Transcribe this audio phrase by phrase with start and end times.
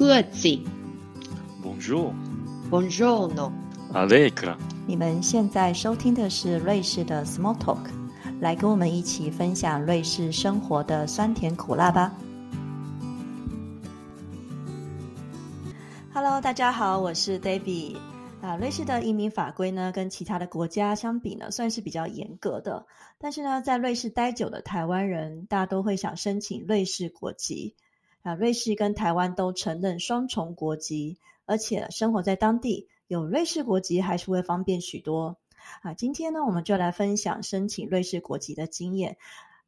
[0.00, 0.58] 各自。
[1.62, 2.14] Bonjour,
[2.70, 3.52] Buongiorno。
[3.92, 4.56] Allegra。
[4.86, 7.90] 你们现在收听的是瑞士的 Small Talk，
[8.40, 12.14] 来跟我们一起分享瑞士生活的酸甜苦辣吧。
[16.14, 17.98] Hello，大家好，我是 Debbie。
[18.40, 22.86] 啊，瑞士的移民法规呢，跟其他的国家相比呢，算是比较严格的。
[23.18, 27.74] 但是呢，在瑞士待久的台湾人，大家都会想申请瑞士国籍。
[28.22, 35.38] 啊，瑞士跟台湾都承认双重国籍，而且生活在当地，有瑞士国籍还是会方便许多。
[35.82, 39.16] 啊，今天呢，我们就来分享申请瑞士国籍的经验。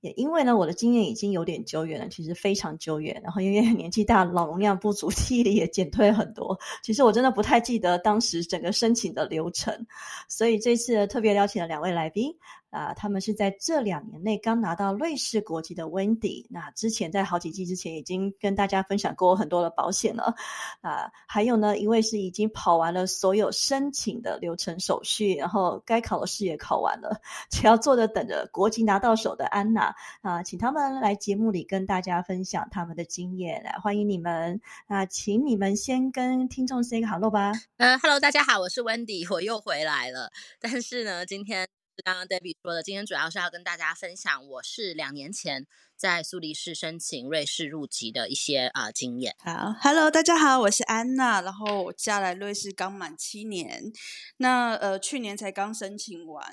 [0.00, 3.20] 也因为呢，我的经验已经有点久远了，其实非常久远。
[3.22, 6.58] 然后因为 年纪大，脑容量不足，记忆力也减退很多。
[6.82, 9.86] 其实我真的不太记得当时整个申请的流程，
[10.28, 12.34] 所以这次特别邀请了两位来宾。
[12.72, 16.46] 啊，他们是在这两年内刚拿到瑞士国籍的 Wendy。
[16.48, 20.34] 那之前在好几季之前已经跟大家分享过很多的保险了。
[20.80, 27.20] 啊，还有呢，一位是已经跑完了所有申请的流程手续，然后该考的试也考完了，
[27.50, 29.94] 只要坐着等着国籍拿到手的安娜。
[30.22, 34.58] 啊，请他们来节目里跟大家分享他们的经验，来欢迎你们。
[34.88, 37.52] 那请你们先跟听众 say 个 hello 吧。
[37.76, 40.30] 呃，Hello，大家好，我是 Wendy，我又回来了。
[40.58, 41.68] 但是呢，今天
[42.04, 49.36] 刚刚 Debbie 说的，今天主要是要跟大家分享我是两年前在苏黎世申请瑞士入籍的一些啊、呃、经验。
[49.38, 53.92] 好，Hello，大家好，我是安娜，然后我嫁来瑞士刚满七年，
[54.38, 56.44] 那呃去年才刚申请完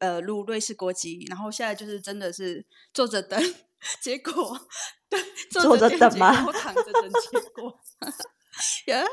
[0.00, 3.40] 呃入瑞士国籍，然后现在就是真的是坐着等
[4.02, 4.68] 结果，
[5.08, 6.44] 对，坐着等吗？
[6.44, 7.80] 我躺着等结果。
[8.86, 9.04] Yeah.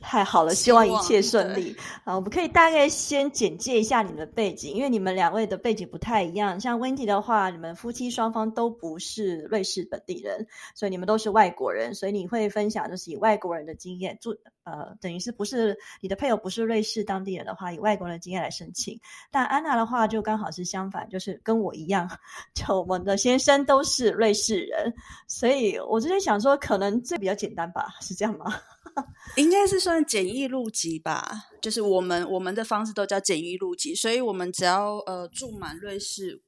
[0.00, 2.14] 太好了，希望一切顺利啊！
[2.16, 6.58] 我们可以大概先简介一下你们的背景，因为你们两位的背景不太一样。
[6.58, 18.98] 像 Wendy 的话，你们夫妻双方都不是瑞士本地人，所以你们都是外国人，所以你会分享就是以外国人的经验，住呃等于是不是你的配偶不是瑞士当地人的话，以外国人的经验来申请。
[19.30, 22.08] 但安娜的话就刚好是相反，就是跟我一样，
[22.54, 24.92] 就我们的先生都是瑞士人，
[25.28, 27.94] 所以我就在想说，可能这比较简单吧？
[28.00, 28.47] 是这样吗？
[29.36, 36.42] 应该是算简易入籍吧，就是我们我们的方式都叫简易入籍，所以我们只要呃住满瑞士，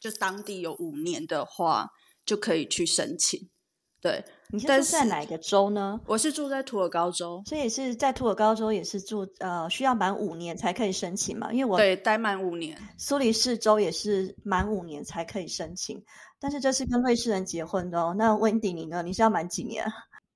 [0.00, 1.90] 就当地有五年的话，
[2.24, 3.50] 就可以去申请。
[4.00, 6.00] 对，你是住在哪一个州呢？
[6.06, 11.52] 我是住在土尔高州，所以是在土尔高州也是住呃需要满五年才可以申请嘛？
[11.52, 16.02] 因为我对待满五年，苏黎世州也是满五年才可以申请，
[16.40, 18.14] 但是这是跟瑞士人结婚的哦。
[18.18, 19.04] 那 Wendy 你呢？
[19.04, 19.84] 你是要满几年？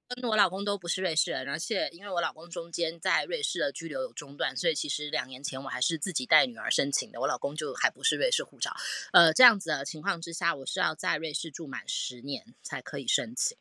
[0.09, 7.21] 跟我老公都不是瑞士人，而且因为我老公中间在瑞士的居留有中断，所以其实两年前我还是自己带女儿申请的。
[7.21, 8.72] 我老公就还不是瑞士护照，
[9.12, 13.56] 呃，这样子的情况之下，我是要在瑞士住满十年才可以申请。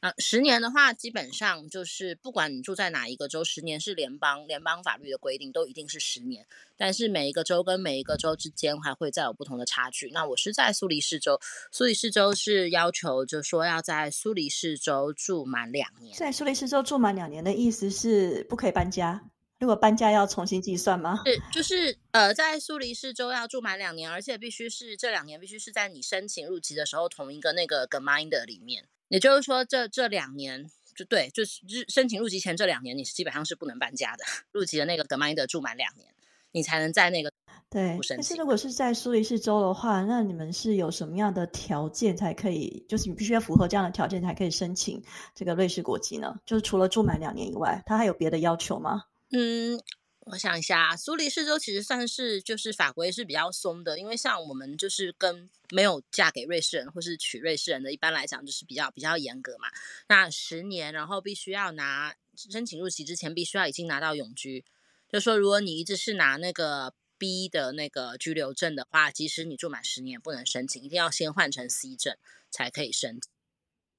[0.00, 6.46] 呃，十年的话，基本上就是不管你住在哪一个州，十年是联邦联邦法律的规定，都一定是十年。
[6.76, 10.10] 但是每一个州跟每一个州之间还会再有不同的差距。
[10.10, 11.38] 那我是在苏黎世州，
[11.70, 16.16] 苏黎世州是要求就说要在苏黎世州住满两年。
[16.16, 19.22] 在苏黎世州住满两年的意思是不可以搬家？
[19.58, 21.22] 如果搬家要重新计算吗？
[21.26, 28.86] 是，就是呃，在苏黎世州要住满两年，而且必须是这两年必须是在你申请入籍的时候同一个那个 Gemeinde 里面。
[29.10, 34.24] 也就是说这，这这两年就对，就是申请入籍前这两年，你是基本上是不能搬家的。
[34.52, 36.08] 入籍的那个 Gemeinde 住满两年，
[36.52, 37.32] 你才能在那个
[37.68, 37.98] 对。
[38.08, 42.84] 但是如果是在苏黎世州的话，那你们是有什么样的条件才可以？
[42.88, 45.02] 就是你必须要符合这样的条件才可以申请
[45.34, 46.36] 这个瑞士国籍呢？
[46.46, 49.02] 就是除了住满两年以外，它还有别的要求吗？
[49.32, 49.80] 嗯。
[50.26, 59.68] 我想一下，苏黎世州其实算是就是法规是比较松的，因为像我们就是跟没有嫁给瑞士人或是娶瑞士人的，一般来讲就是比较比较严格嘛。
[60.08, 64.64] 那十年，然后必须要拿申请入籍之前，必须要已经拿到永居。
[65.08, 72.14] 就说如果你一直是拿那个 B 的那个居留证的话，即使你住满十年不能申请，一定要先换成 C 证
[72.50, 73.32] 才可以申请。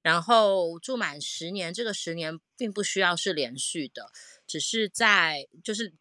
[0.02, 4.10] 然后住满十年，这个十年并不需要是连续的，
[4.46, 5.92] 只是在就是。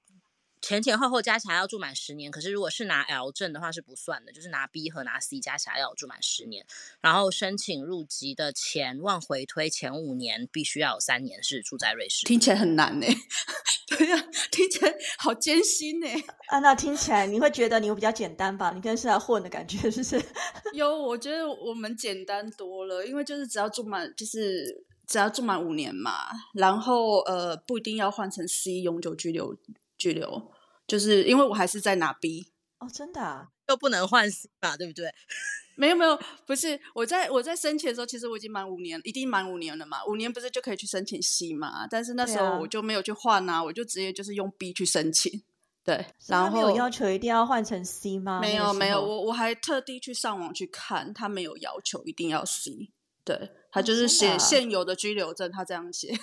[0.61, 6.65] 前前后后加起来要住满十年，可是如果是拿 L 证的话是不算的，就是拿 B 和拿 C 加起来要住满十年。
[7.01, 12.27] 然后申请入籍的前往回推前五年，必须要有三年是住在瑞士。
[12.27, 13.07] 听起来很难呢，
[13.89, 16.07] 对呀、啊，听起来好艰辛呢。
[16.47, 18.71] 啊，那听起来你会觉得你比较简单吧？
[18.75, 20.23] 你跟是来混的感觉是不是？
[20.73, 29.57] 有，我觉得我们简单多了，因为就是只要住满，就是只要住满五年嘛，然后呃不一定要换成 C 永久居留。
[30.01, 30.51] 拘留，
[30.87, 33.47] 就是因为我还是在拿 B 哦，真的啊？
[33.67, 35.11] 又不能换 C 吧，对不对？
[35.75, 40.03] 没有没有，不是我在我在申请的时候，其实我已经满五年，一定满五年了嘛。
[40.05, 41.87] 五年不是就可以去申请 C 嘛？
[41.87, 45.43] 但是那时候我就没有去换啊，我就直接就是用 B 去申请。
[45.83, 45.95] 对，
[46.27, 48.39] 他然后没有要求一定要换成 C 吗？
[48.39, 52.91] 没有没有，我我还特地去上网去看，他没有要求一定要 C。
[53.23, 56.13] 对他哦就是写现有的居留证，他这样写。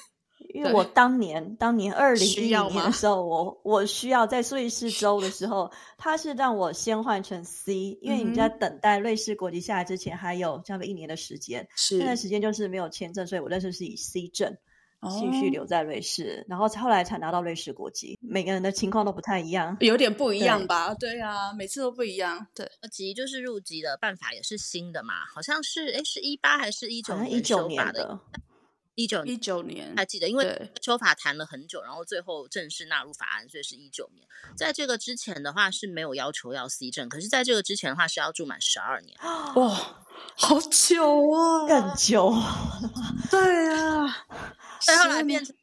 [0.53, 14.57] 对因为我当年当年二零一需要吗零年的时候，我我需要在瑞士州的时候，他是让我先换成 C，因为你在嗯等待瑞士国籍下来之前还有差不多一年的时间，是那段时间就是没有签证，所以我那时候是以 C 证
[15.01, 18.19] 继续哦留在瑞士，然后后来才拿到瑞士国籍。
[18.21, 19.77] 每个人的情况都不太一样。
[19.79, 20.93] 有点不一样吧？
[20.95, 22.45] 对啊，每次都不一样。
[22.53, 28.19] 对，籍就是入籍的办法也是新的嘛，好像是哎是一八还是一九好像年一九年的？
[28.99, 34.27] 的，一九一九年还记得，因为修法谈了很久，然后最后正式纳入法案，所以是一九年。
[34.57, 39.19] 在这个之前的话是没有要求要 C 证，可是在这个之前的话是要住满十二年。
[39.23, 40.05] 哇，
[40.37, 42.35] 好久啊，更久。
[43.31, 44.27] 对啊。
[44.81, 45.55] 所以后来变成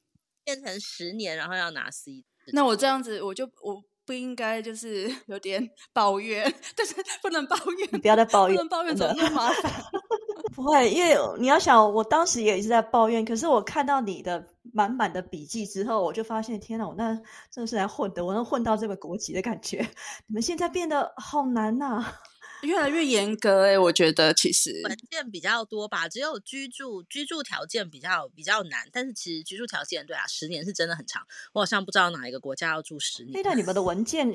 [0.44, 2.24] 变成十年，然后要拿 C。
[2.54, 6.44] 那我这样子，我就我不应该就是 有点抱怨，
[6.76, 9.72] 但是不能抱怨，你不要再抱怨不能抱怨，怎么那么麻烦？
[10.56, 17.14] 不会，因为你要想，我当时也是在抱怨，可是我看到你的满满的笔记之后，我就发现，天哪，我那
[17.52, 19.86] 真的是来混的，我能混到这个国籍的感觉。
[20.28, 22.06] 你们现在变得好难呐、
[22.66, 31.26] 越来越严格哎、我觉得其实文件比较多吧，只有居住居住条件比较比较难，但是其实居住条件对啊，十年是真的很长。
[31.54, 33.42] 我好像不知道哪一个国家要住十哎，年。
[33.44, 34.28] 那你们的文件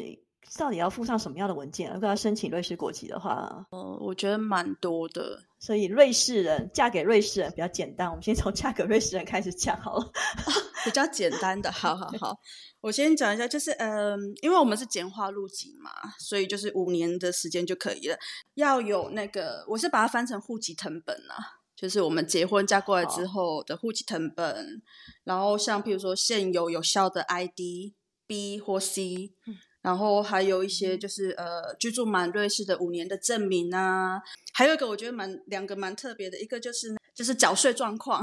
[0.56, 1.92] 到底要附上什么样的文件？
[1.92, 5.42] 如果要申请瑞士国籍的话，呃我觉得蛮多的。
[5.58, 8.08] 所以瑞士人嫁给瑞士人比较简单。
[8.08, 10.10] 我们先从嫁给瑞士人开始讲好了。
[10.82, 12.40] 比较简单的，好好好，
[12.80, 18.16] 我先讲一下，就是嗯、因为我们是简化入籍嘛，所以就是五年的时间就可以了。
[18.54, 24.82] 要有那个，我是把它翻成户籍成本啊，就是我们结婚嫁过来之后的户籍成本，
[25.24, 27.92] 然后像譬如说现有有效的 ID
[28.26, 29.34] B 或 C，、
[29.82, 34.22] 然后还有一些就是呃居住满瑞士的五年的证明啊，
[34.54, 38.22] 还有一个我觉得蛮两个蛮特别的，一个就是就是缴税状况。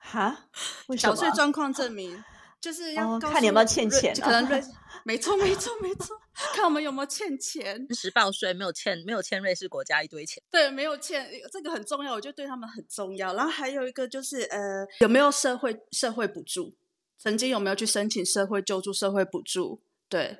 [0.00, 0.48] 哈？
[0.98, 2.22] 缴税状况证明，
[2.60, 4.62] 就是要看你有没有欠钱啊可能瑞，
[5.04, 6.16] 没错没错没错，
[6.54, 7.86] 看我们有没有欠钱。
[7.86, 10.42] 真实报税没有欠没有欠瑞士国家一堆钱。
[10.50, 13.32] 对，没有欠，这个很重要，我觉得对他们很重要。
[13.34, 16.74] 然后还有一个就是，呃，有没有社会社会补助？
[17.16, 19.80] 曾经有没有去申请社会救助、社会补助？
[20.08, 20.38] 对，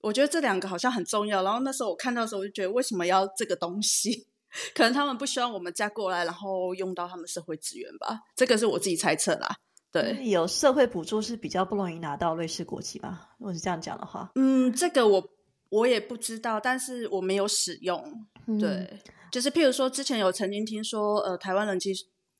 [0.00, 1.42] 我觉得这两个好像很重要。
[1.42, 4.26] 然后那时候我看到的时候，我就觉得为什么要这个东西？
[4.74, 8.20] 可能他们不希望我们嫁过来，然后用到他们社会资源吧。
[8.36, 9.56] 这个是我自己猜测啦。
[9.94, 13.30] 对，有社会补助是比较不容易拿到瑞士国籍吧？
[13.38, 15.30] 如果是这样讲的话，嗯，这个我
[15.68, 18.26] 我也不知道，但是我没有使用。
[18.48, 18.98] 嗯，对，
[19.30, 21.92] 就是譬如说，之前有曾经听说，呃，台湾人妻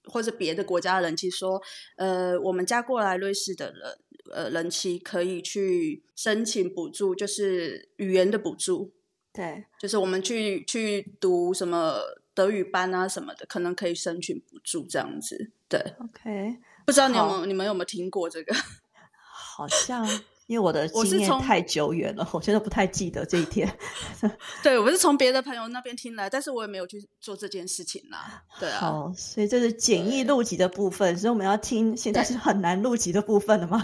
[0.06, 1.62] 或者别的国家的人妻说，
[1.96, 3.98] 呃，我们嫁过来瑞士的人，
[4.32, 8.92] 呃，人妻可以去申请补助，就是语言的补助，
[9.32, 12.00] 对，就是我们去去读什么
[12.34, 15.52] 德语班啊什么的，可能可以申请补助这样子。
[15.68, 18.54] 对，OK，不知道你有没有你们有没有听过这个？
[19.56, 20.06] 好像
[20.46, 23.78] 因为我的经验太久远了，我真的不太记得这一天。
[24.62, 28.42] 对我是从别的朋友那边听来，但是我也没有去做这件事情啦。
[28.60, 28.80] 对啊。
[28.80, 33.80] 好，所以这是简易录集的部分，所以我们要听现在是很难录集的部分了吗？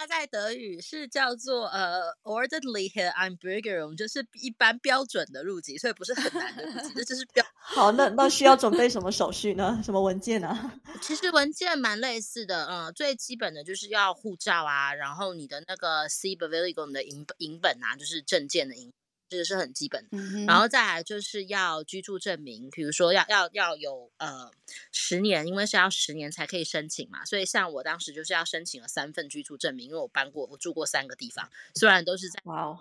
[0.00, 7.44] 它在德语是叫做呃 ordentliche Einbürgerung，就是一般标准的入籍，所以不是很难的入籍，这就是标。
[7.60, 9.78] 好，那那需要准备什么手续呢？
[9.84, 10.72] 什么文件啊？
[11.02, 18.90] 其实文件蛮类似的，嗯，最基本的就是要护照啊，然后你的那个 C b e v i l i g o n 的影影本啊，就是证件的影，
[19.30, 20.08] 这个是很基本的。
[20.12, 24.50] 嗯然后再来就是要居住证明，比如说要要要有呃
[24.92, 32.78] 十年，因为是要十年才可以申请嘛，所以像我当时就是要申请了三份居住证明，因为我搬过，我住过三个地方，虽然都是在哇哦，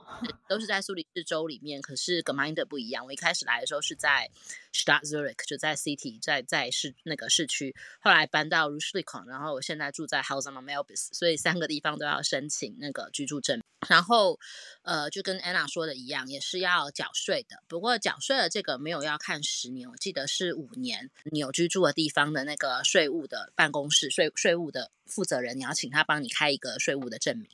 [0.50, 3.06] 都是在苏黎世州里面，可是 Gemeinde 不一样。
[3.06, 4.30] 我一开始来的时候是在
[4.74, 10.58] Stadt Zurich，就在 City，在在市那个市区，后来搬到 r u s h l i k o n 然后我现在住在 Haus am
[10.60, 13.62] Melbis，所以三个地方都要申请那个居住证。
[13.88, 14.38] 然后，
[14.82, 17.64] 呃，就跟 Anna 说的一样，也是要缴税的。
[17.68, 21.10] 不过缴税的这个没有要看十年，我记得是五年。
[21.24, 27.48] 你有居住的地方的那个税务的办公室，税税务的负责人，你要请他帮你开一个税务的证明。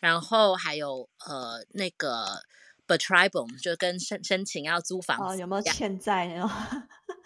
[0.00, 2.42] 然后还有呃那个
[2.86, 6.50] b e t r i b u m 就跟申申请要租房哦，子有没有欠债那种？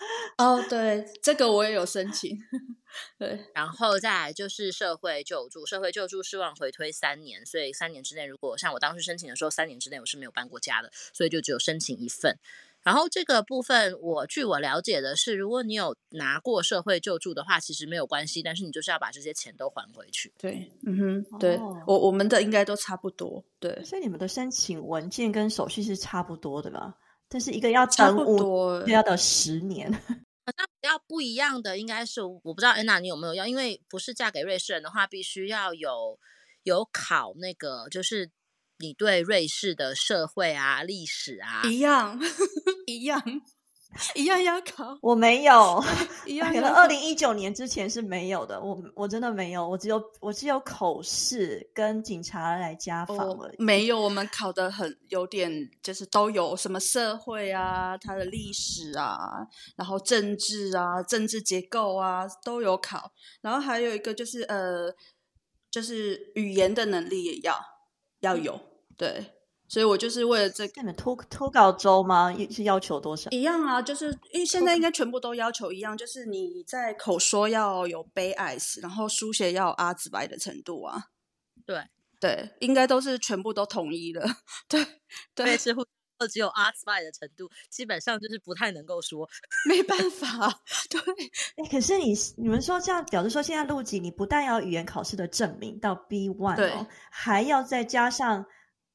[0.39, 2.39] 哦，对，这个我也有申请。
[3.19, 12.39] 对，然后再来就是社会救助，社会救助是往回推三年，所以三年之内，如果像我当时申请的时候，三年之内我是没有搬过家的，所以就只有申请一份。
[12.83, 20.33] 然后这个部分，我据我了解的是，如果你有拿过社会救助的话，其实没有关系，但是你就是要把这些钱都还回去。
[20.39, 26.95] 对，嗯哼，对哦我我们的应该都差不多，对，所以你们的申请文件跟手续是差不多的吧？
[27.29, 29.91] 但是一个要差不等五，多要等十年。
[30.57, 36.19] 那比较不一样的应该是，我不知道安娜你有没有要，因为不是嫁给瑞士人的话，必须要有
[36.63, 38.31] 有考那个，就是
[38.79, 42.21] 你对瑞士的社会啊、历史啊， 一样，
[42.87, 43.21] 一样，
[44.15, 45.83] 一样要考，我没有，
[46.27, 48.61] 一样可能二零一九年之前是没有的。
[48.61, 53.57] 我我真的没有，我只有我只有口试跟警察来家访哦而已。
[53.59, 55.51] 没有，我们考的很有点，
[55.83, 59.19] 就是都有什么社会啊，它的历史啊，
[59.77, 63.11] 然后政治啊，政治结构啊都有考，
[63.41, 64.93] 然后还有一个就是呃，
[65.71, 67.59] 就是语言的能力也要
[68.21, 68.59] 要有，
[68.97, 69.25] 对，
[69.69, 72.35] 所以我就是为了这个那你们脱脱稿周吗？
[72.51, 73.31] 是要求多少？
[73.31, 81.07] 一样啊，就是因为现在应该全部都要求一样，就是你在口说要有杯 ice，然后书写要有阿兹白的程度啊，
[81.65, 81.83] 对，
[82.21, 84.25] 对，应该都是全部都统一了，
[84.69, 84.85] 对
[85.35, 89.29] 对，瑞士护照只有 t s by 的程度，基本上就是不太能够说。
[89.69, 91.01] 没办法， 对
[91.57, 98.47] 哎，可是你你们说这样，表示说现在录籍，你不但要语言考试的证明到 B one 对哦，还要再加上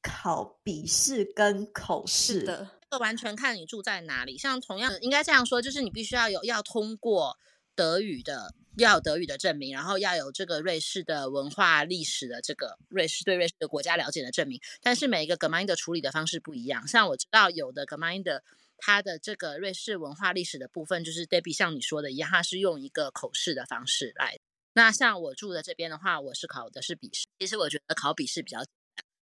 [0.02, 2.42] 考笔试跟口试。
[2.42, 4.36] 的，这个完全看你住在哪里。
[4.36, 7.38] 像同样应该这样说，就是你必须要有要通过
[7.74, 14.60] 德语的，要有德语的证明，然后要有这个瑞士的文化历史的这个瑞士对瑞士的国家了解的证明。
[14.82, 18.40] 但是每一个 Gemeinde 处理的方式不一样，像我知道有的 Gemeinde
[18.76, 24.38] 它的这个瑞士文化历史的部分，就是 Debbie 像你说的一样，它是用一个口试的方式来。
[24.74, 27.26] 那像我住的这边的话，我是考的是笔试。
[27.38, 28.64] 其实我觉得考笔试比较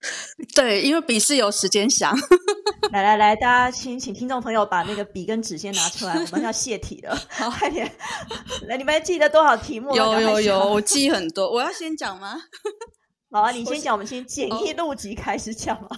[0.56, 2.15] 对，因为笔试有时间想，
[2.91, 7.18] 来来来，大家请请听众朋友把那个笔跟纸先拿出来，我们要泄题了，
[7.58, 7.91] 快点！
[8.68, 9.96] 来，你们还记得多少题目？
[9.96, 12.41] 有有有，我记很多，我要先讲吗？
[13.32, 15.89] 好啊，你先讲，我们先简易哦录集开始讲嘛，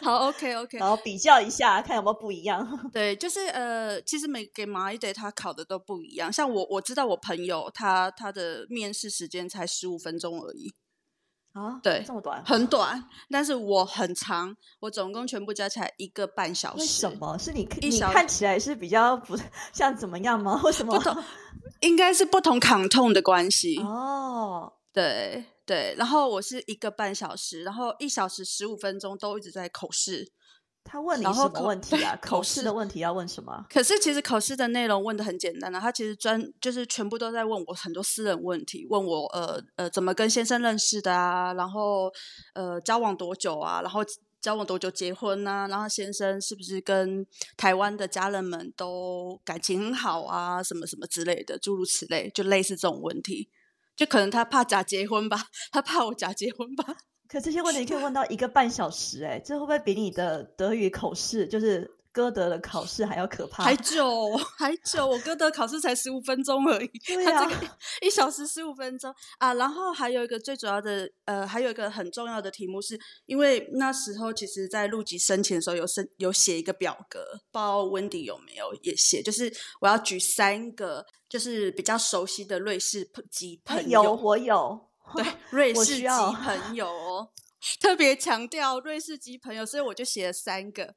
[0.00, 2.66] 好，OK OK，然后比较一下，看有没有不一样。
[2.90, 6.32] 对，就是呃，其实每给马一得他考的都不一样。
[6.32, 10.72] 像我我知道我朋友他他的面试时间才十五分钟而已，
[11.52, 13.02] 啊，对这么短，很短。
[13.30, 16.80] 但是我很长，我总共全部加起来一个半小时。
[16.80, 17.16] 为什？
[17.16, 17.36] 么？
[17.38, 19.36] 是你一小你看起来是比较不
[19.72, 20.60] 像怎么样吗？
[20.62, 21.24] 为什么？
[21.80, 23.78] 应该是不同抗痛的关系。
[23.78, 30.32] 哦，对对，然后我是一个半小时，然后一小时十五分钟都一直在口试。
[30.90, 32.16] 他问你什么问题啊？
[32.22, 33.66] 口口试试的问题要问什么？
[33.68, 42.10] 可是其实考试的内容问的很简单啊，他其实专就是全部都在问我很多私人问题，问我呃呃怎么跟先生认识的啊，然后
[42.54, 44.00] 呃交往多久啊，然后
[44.40, 47.26] 交往多久结婚啊，然后先生是不是跟
[47.56, 53.50] 台湾的家人们都感情很好啊，什么什么之类的，诸如此类，就类似这种问题。
[53.96, 56.96] 就可能他怕假结婚吧，他怕我假结婚吧。
[57.28, 63.64] 可这些问题可以问到一个半小时、哎，这会不会比你的德语口试，就是歌德的考试还要可怕？
[63.64, 67.68] 还久，还久，我歌德考试才十五分钟而已，对他这啊个
[68.00, 69.52] 一小时十五分钟啊。
[69.54, 77.20] 然后还有一个最主要的，呃，还有一个很重要的题目是，因为那时候其实在入籍申请的时候有申有写一个表格，
[77.52, 87.30] 不知道 Wendy 有没有也写，就是我要举三个就是比较熟悉的瑞士朋籍哎朋友，有，我有， 对瑞士籍朋友哦，
[87.80, 90.94] 特别强调瑞士籍朋友，所以我就写了三个。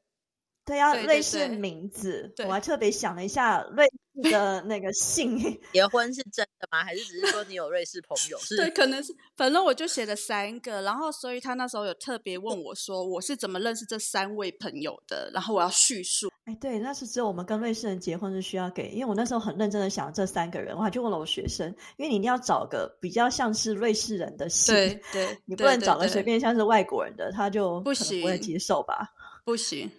[0.66, 3.86] 对啊，对对瑞士名字，我还特别想了一下瑞
[4.24, 5.38] 士的那个姓，
[5.74, 6.84] 结婚是真的吗？
[6.84, 8.38] 还是只是说你有瑞士朋友？
[8.40, 16.30] 是对，可能是，反正我就写了三个，然后所以他那时候有特别问我说，我是怎么认识这三位朋友的，然后我要叙述。
[16.46, 29.08] 哎，对，那是只有我们跟瑞士人结婚是需要给，因为我那时候很认真的想这三个人，我还去问了我学生，因为你一定要找个比较像是瑞士人的姓，对对，你不能找个随便像是外国人的，他就不可能不会接受吧。
[29.44, 29.90] 不行。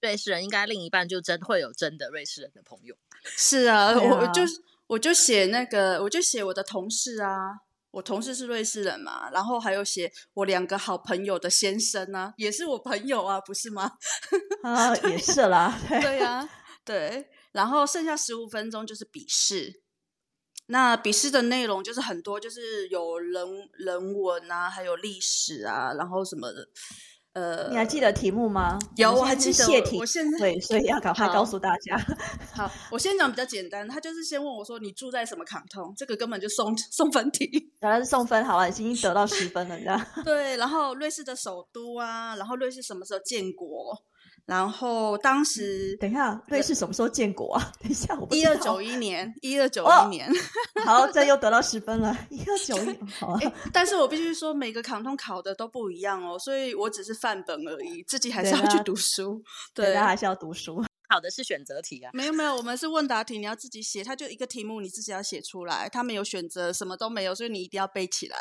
[0.00, 2.94] 瑞士人，应该另一半就真会有真的瑞士人的朋友。
[3.24, 4.42] 是啊， 啊我我就
[4.86, 13.92] 我就写那个，我就写我的同事啊，我同事是瑞士人嘛，然后还有写我两个好朋友的先生啊，也是我朋友啊，不是吗？
[14.62, 16.48] 啊，也是啦，对，对呀、
[16.84, 17.28] 对。
[17.52, 19.82] 然后剩下十五分钟就是笔试，
[20.66, 26.68] 那笔试的内容就是很多，就是有人人文啊，还有历史啊，然后什么的，
[27.32, 28.76] 呃，你还记得题目吗？
[28.96, 29.64] 有，我还记得
[29.98, 30.04] 我。
[30.04, 31.96] 现在对，所以要赶快告诉大家。
[32.52, 37.72] 好， 我先讲比较简单，他就是先问我说你住在什么卡通，这个根本就送送分题。
[37.78, 40.06] 然后送分好了，已经得到十分了，这样。
[40.24, 43.96] 对，然后瑞士的首都啊，然后瑞士什么时候建国？
[44.50, 47.70] 然后当时等一下，瑞士什么时候建国啊？
[47.80, 50.28] 等一下，我一二九一年，一二九哦一年。
[50.84, 53.38] 好，这又得到十分了，一二九一，好啊。
[53.38, 59.40] 诶但是我必须说，每个卡通考的都不一样哦，所以我只是范本而已，自己还是要去读书。
[59.72, 60.82] 对，还是要读书。
[61.08, 62.10] 考的是选择题啊。
[62.12, 68.36] 没有没有，我们是问答题，你要自己写，它就一个题目，你自己要写出来，它没有选择，什么都没有，所以你一定要背起来。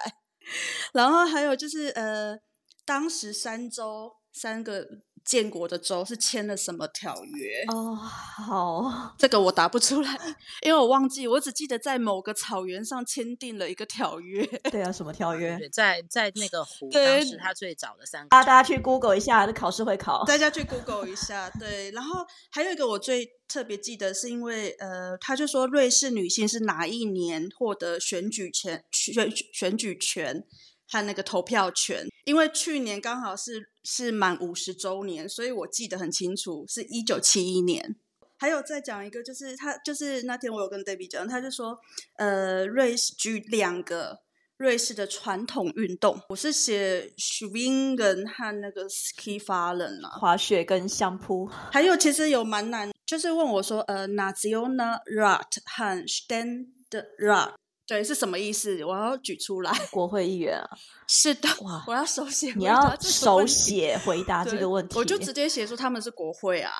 [0.92, 2.36] 然后还有就是呃，
[2.84, 4.88] 当时三周三个
[5.26, 7.64] 建国的州是签了什么条约？
[7.68, 10.18] 哦，好，这个我答不出来，
[10.62, 14.46] 因为我忘记，我只记得在某个草原上签订了一个条约。
[14.72, 15.58] 对啊，什么条约？
[15.58, 20.24] 对，在在那个湖，对当时他最早的三个啊，大家去 Google 一下，这考试会考。
[20.26, 21.92] 大家去 Google 一下，对。
[21.92, 30.44] 然后还有一个我最特别记得，是因为呃，他就说瑞士女性是哪一年获得选举权、选选举权
[30.90, 32.06] 和那个投票权？
[32.26, 37.96] 因为去年刚好是是满五十周年，所以我记得很清楚，是一九七一年。
[38.38, 41.78] 还有再讲一个，就是他就是那天我有跟 David 讲，他就说，
[42.16, 44.20] 呃，瑞士举两个
[44.56, 57.56] 瑞士的传统运动，我是写 Schwingen 和那个 Ski Fallen 啊，滑雪跟相扑，还有其实有蛮难，就是问我说，呃，National Rat 和 Ständerat，
[57.90, 58.86] 对，是什么意思？
[58.86, 59.72] 我要举出来。
[59.90, 60.70] 国会议员啊，
[61.10, 64.96] 是的，哇我要手写你要手 写回答这对个问题。
[64.98, 66.72] 我就直接写出他们是国会啊，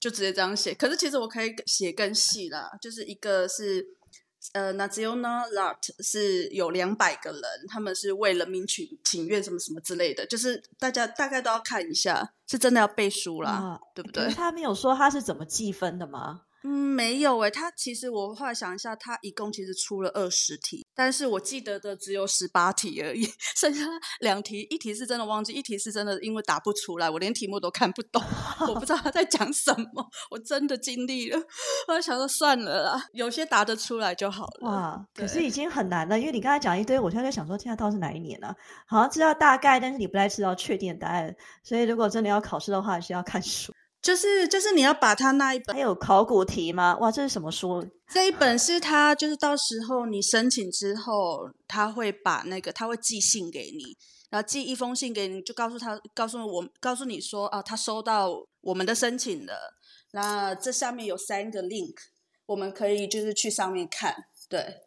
[0.00, 0.74] 就直接这样写。
[0.74, 3.86] 可是其实我可以写更细啦，就是一个是
[4.54, 14.32] 呃 National Rat 是有两百个人，他们是为人民请请愿什么什么之类的，就是大家大概都要看一下，是真的要背书啦，啊对不对？
[14.32, 16.40] 他没有说他是怎么计分的吗？
[16.62, 23.26] 嗯，没有诶，他其实我后来想一下，他一共其实出了二十题，但是我记得的只有十八题而已，
[23.56, 23.84] 剩下
[24.20, 28.22] 两题，一题是真的忘记，一题是真的因为答不出来，我连题目都看不懂，
[28.68, 31.38] 我不知道他在讲什么，我真的尽力了，
[31.88, 34.68] 我就想说算了啦，有些答得出来就好了。
[34.68, 38.54] 哇，可是已经很难了，因为你刚才讲一堆，我现在在想说，现在到底是哪一年呢、
[38.86, 43.72] 好像知道大概，但是你不太知道确定答案，所以如果真的要考试的话，还是要看书。
[44.02, 46.96] 就是就是你要把他那一本还有考古题吗？
[47.00, 47.86] 哇，这是什么书？
[48.08, 53.96] 这一本是他，就是到时候你申请之后，他会把那个他会寄信给你，
[54.30, 58.30] 然后寄一封信给你，就告诉他，告诉我，告诉你说啊，他收到
[58.62, 59.74] 我们的申请了。
[60.12, 61.94] 那这下面有三个 link，
[62.46, 64.14] 我们可以就是去上面看，
[64.48, 64.78] 对，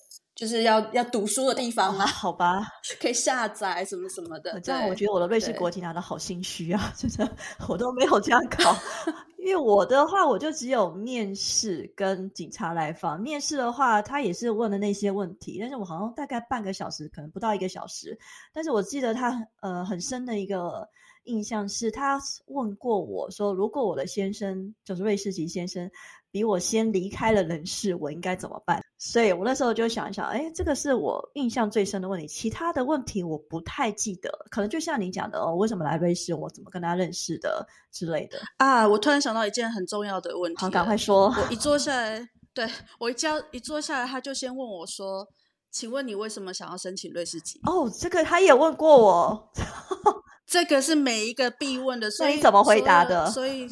[0.43, 2.67] 就是要要读书的地方哦，啊，好吧，
[2.99, 4.59] 可以下载什么什么的。
[4.59, 7.33] 这样我觉得我的瑞士国籍拿的好心虚啊， 真的，
[7.69, 8.75] 我都没有这样考。
[9.39, 13.17] 因为我的话，我就只有面试跟警察来访。
[13.21, 18.19] 面试的话，他也是问的那些问题，但是我好像大概半个小时，可能不到一个小时。
[18.51, 20.85] 但是我记得他呃很深的一个
[21.23, 25.89] 印象是，他问过我说，如果我的先生就是瑞士籍先生
[26.33, 28.81] 比我先离开了人世，我应该怎么办？
[28.97, 32.27] 所以我那时候就想一想，哎，这个是我印象最深的问题。
[32.27, 38.39] 其他的问题我不太记得，可能就像你讲的哦，为什么来瑞士，我怎么跟他认识的之类的。
[38.57, 41.31] 啊，我突然想到一件很重要的问题，好，赶快说。
[41.37, 42.67] 我一坐 下来，对
[42.99, 45.27] 我一交一坐下来，他就先问我说
[45.69, 49.51] ：“请问你为什么想要申请瑞士籍哦，这个他也问过我，？”
[50.45, 53.67] 这个是每一个必问的，所以你怎么回答的所以，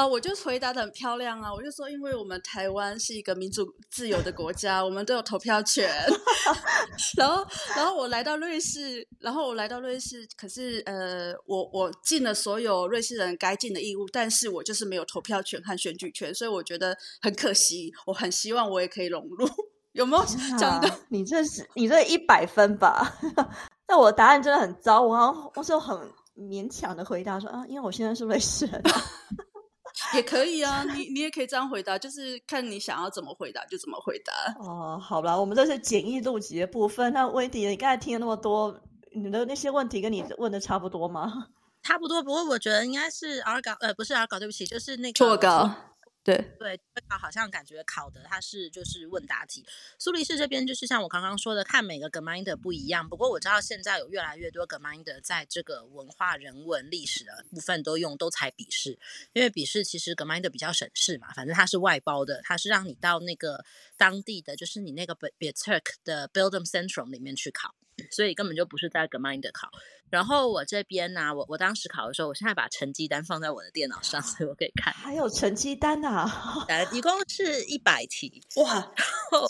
[0.00, 5.90] 所以哦，我就回答的很漂亮啊，我就说，因为我们台湾是一个民主自由的国家，我们都有投票权。
[7.16, 17.92] 然后，然后我来到瑞士，然后我来到瑞士，可是呃，我我尽了所有瑞士人该尽的义务，但是我就是没有投票权和选举权，所以我觉得很可惜。
[18.06, 19.46] 我很希望我也可以融入，
[19.92, 20.24] 有没有
[20.58, 20.88] 讲的？
[20.88, 23.18] 啊你这是你这一百分吧？
[23.86, 29.04] 那我答案真的很糟，我好像我是很勉强的回答说啊，因为我现在是瑞士人啊、
[30.14, 34.32] 也可以啊，你你也可以这样回答，就是看你想要怎么回答就怎么回答。
[34.58, 37.12] 哦，好吧，我们这是简易录集的部分。
[37.12, 38.80] 那温迪，你刚才听了那么多，
[39.14, 41.48] 你的那些问题跟你问的差不多吗？
[41.82, 45.74] 差不多，不过我觉得应该是 R 稿，呃，不是 R 稿，对不起，就是那个错稿，
[46.22, 46.78] 对，对，
[47.08, 49.64] 考好像感觉考的它是就是问答题。
[49.98, 53.08] 苏黎世这边就是像我刚刚说的，看每个 geminde 不一样。
[53.08, 58.98] 不过我知道现在有越来越多 geminde 在这个文化、人文、历史的部分都用都采笔试，
[59.32, 63.64] 因为笔试其实 geminde 比较省事嘛，反正它是外包的，它是让你到那个
[63.96, 67.74] 当地的，就是你那个 Bezirk 的 Bildung Central 里面去考。
[68.10, 69.70] 所以根本就不是在 Gminder 考。
[70.10, 74.92] 然后我这边呢，我我当时考的时候，我现在把成绩单放在我的电脑上，所以我可以看。
[74.92, 76.28] 还有成绩单呐、
[76.66, 78.92] 呃，一共是一百题，哇，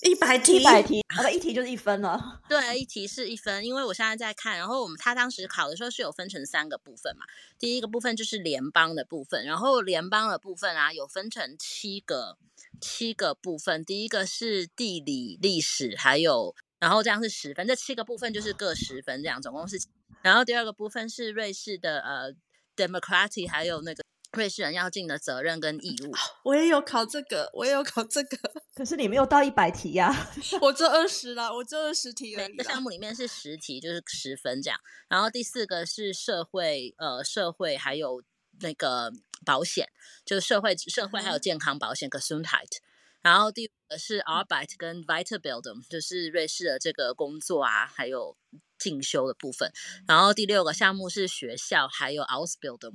[0.02, 2.42] 一百题，一百题，好吧，一题就是一分了。
[2.46, 4.58] 对，一题是一分，因为我现在在看。
[4.58, 7.24] 然后我们他当时考的时候是有分成三个部分嘛，
[7.58, 12.36] 第一个部分就是联邦的部分，然后联邦的部分啊有分成七个
[12.78, 19.78] 七个部分，第一个是地理、历史，还有然后这样是十分，这七个部分就是各十分，这样总共是。
[20.22, 22.32] 然后第二个部分是瑞士的呃
[22.74, 26.12] democracy，还有那个瑞士人要尽的责任跟义务。
[26.42, 28.36] 我也有考这个，我也有考这个，
[28.74, 30.30] 可是你没有到一百题呀、
[30.62, 32.82] 我这二十啦，我这二十题而已每个项。
[32.82, 34.80] 目里面是十题，就是十分这样。
[35.08, 38.22] 然后第四个是社会，呃，社会还有
[38.60, 39.12] 那个
[39.44, 39.88] 保险，
[40.24, 42.78] 就是社会社会还有健康保险 （Gesundheit）。
[43.22, 48.36] 然后第五个是 Arbeit 跟 Weiterbildung，就是瑞士的这个工作啊，还有
[48.78, 49.70] 进修的部分。
[50.06, 52.94] 然后第六个项目是学校，还有 Ausbildung。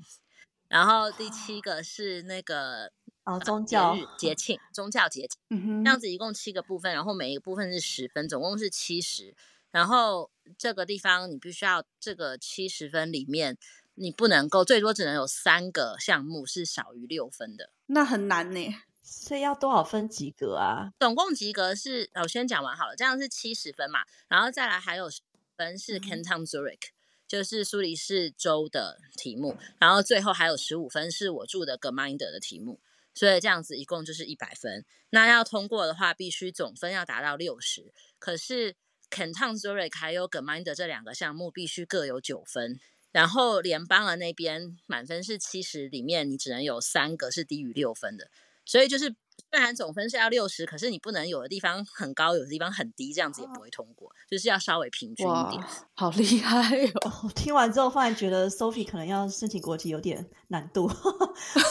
[0.68, 2.92] 然后第七个是那个
[3.24, 5.84] 哦，宗节教日节庆，宗教节庆。
[5.84, 9.36] 这样子一共七个部分，然后每一个部分是十分，总共是七十。
[9.70, 13.58] 然后这个地方你必须要这个七十分里面，
[13.94, 17.70] 你不能够最多只能有三个项目是少于六分的。
[17.86, 18.76] 那很难呢。
[19.06, 20.92] 所以要多少分及格啊？
[21.00, 25.20] 总共及格是，呃我先讲完好了，这样是七十分嘛，然后再来还有10
[25.56, 26.90] 分是嗯 Canton Zurich，、
[27.28, 32.80] 就是苏黎世州的题目，然后最后还有十五分是我住的 Geminder 的题目，
[33.14, 34.84] 所以这样子一共就是一百分。
[35.12, 38.76] 那要通过的话，必须总分要达到六十，可是
[39.12, 42.80] Canton Zurich 还有 Geminder 这两个项目必须各有九分。
[43.12, 48.30] 然后联邦的那边满分是七十，里面你只能有三个是低于六分的，
[48.66, 49.16] 所以就是
[49.52, 55.64] 虽然总分是要六十，可是你不能有的地方很高，有的地方很低，这样子也不会通过，就是要稍微平均一点。
[55.94, 56.76] 好厉害
[57.06, 57.22] 哦！
[57.24, 60.90] 我 听完之后，忽然觉得 Sophie 可能要申请国籍有点难度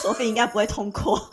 [0.02, 1.30] ，Sophie 应该不会通过。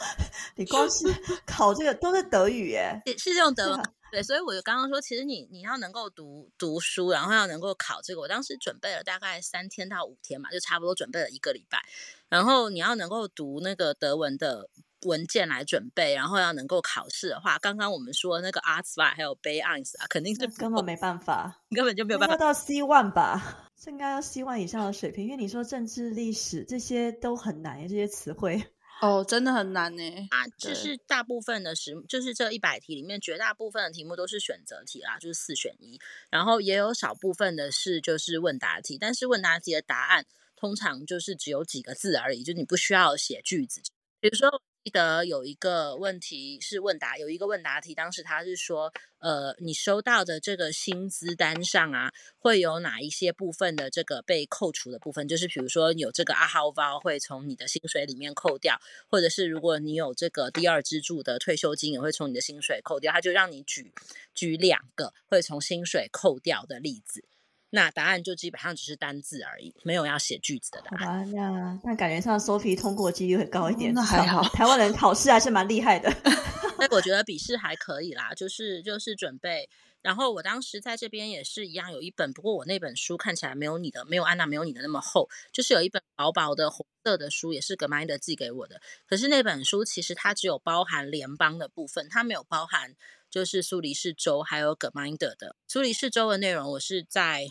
[0.56, 1.06] 你光是
[1.45, 11.82] 考这个都是德语耶，也是用德文对，所以我就刚刚说，其实你你要能够读读书，然后要能够考这个，我当时准备了大概三天到五天嘛，就差不多准备了一个礼拜。
[12.28, 14.69] 然后你要能够读那个德文的
[15.04, 23.70] 文件来准备，然后要能够考试的话，刚刚我们说那个 Arts 还有 b a n s 啊，肯定是根本没办法，根本就没有办法到 C one 吧？
[23.80, 28.62] 这应该要 C one 以上的水平，因为你说政治、历史这些都很难，这些词汇。
[29.02, 30.04] 哦，真的很难呢。
[30.30, 43.82] 啊，就是大部分的时，就是这一百题里面，绝大部分的题目都是选择题啦，就是四选一，然后也有少部分的是就是问答题，但是问答题的答案通常就是只有几个字而已，就你不需要写句子。
[44.20, 55.28] 比如说，我记得有一个问题是问答，有一个问答题，当时他是说，呃，你收到的这个薪资单上啊，会有哪一些部分的这个被扣除的部分？
[55.28, 63.13] 就是比如说有这个阿豪包会从你的薪水里面扣掉，或者是如果你有这个第二支柱的退休金，也会从你的薪水扣掉。
[63.13, 63.94] 他就让你举
[64.34, 67.24] 举两个会从薪水扣掉的例子。
[67.72, 71.32] 那答案就基本上只是单字而已，没有要写句子的答案。
[71.32, 73.92] 那那感觉上 Sophie 通过几率会高一点。
[73.92, 76.14] 哦那还好台湾人考试还是蛮厉害的。
[76.92, 79.70] 我觉得笔试还可以啦，就是就是准备。
[80.02, 88.82] 然后我当时在这边也是一样，有一本，不过我那本书看起来没有你的，没有安娜没有你的那么厚，就是有一本薄薄的红色的书，也是格麦德寄给我的。
[89.08, 92.96] 可是那本书其实它只有包含联邦的部分，它没有包含
[93.30, 95.56] 就是苏黎世州还有格麦德的。
[95.68, 97.48] 苏黎世州的内容我是在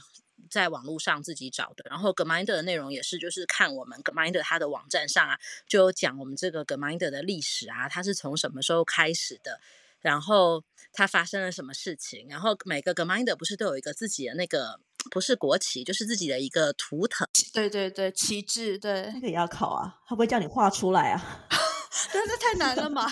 [0.48, 9.60] 在网络上自己找的，然后 Gminder 的内容也是，就是看我们 Gminder 它的网站上啊，就有讲我们这个 Gminder 的历史啊，它是从什么时候开始的，
[10.00, 20.00] 然后它发生了什么事情，然后每个 Gminder 不是都有一个自己的那个不是国旗，就是自己的一个图腾，对对对，旗帜，对那，个也要考啊？
[20.06, 21.48] 他不会叫你画出来啊？
[22.14, 23.10] 那那太难了嘛。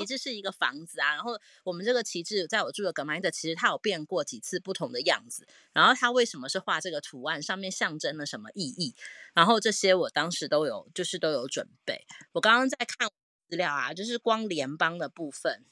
[0.00, 8.94] 旗帜是一个房子啊，然后我们这个旗帜在我住的 Gminder 其实它有变过几次不同的样子，然后它为什么是画这个图案，上面象征了什么意义，
[9.34, 12.06] 然后这些我当时都有就是都有准备。
[12.32, 13.08] 我刚刚在看
[13.50, 15.64] 资料啊，就是光联邦的部分，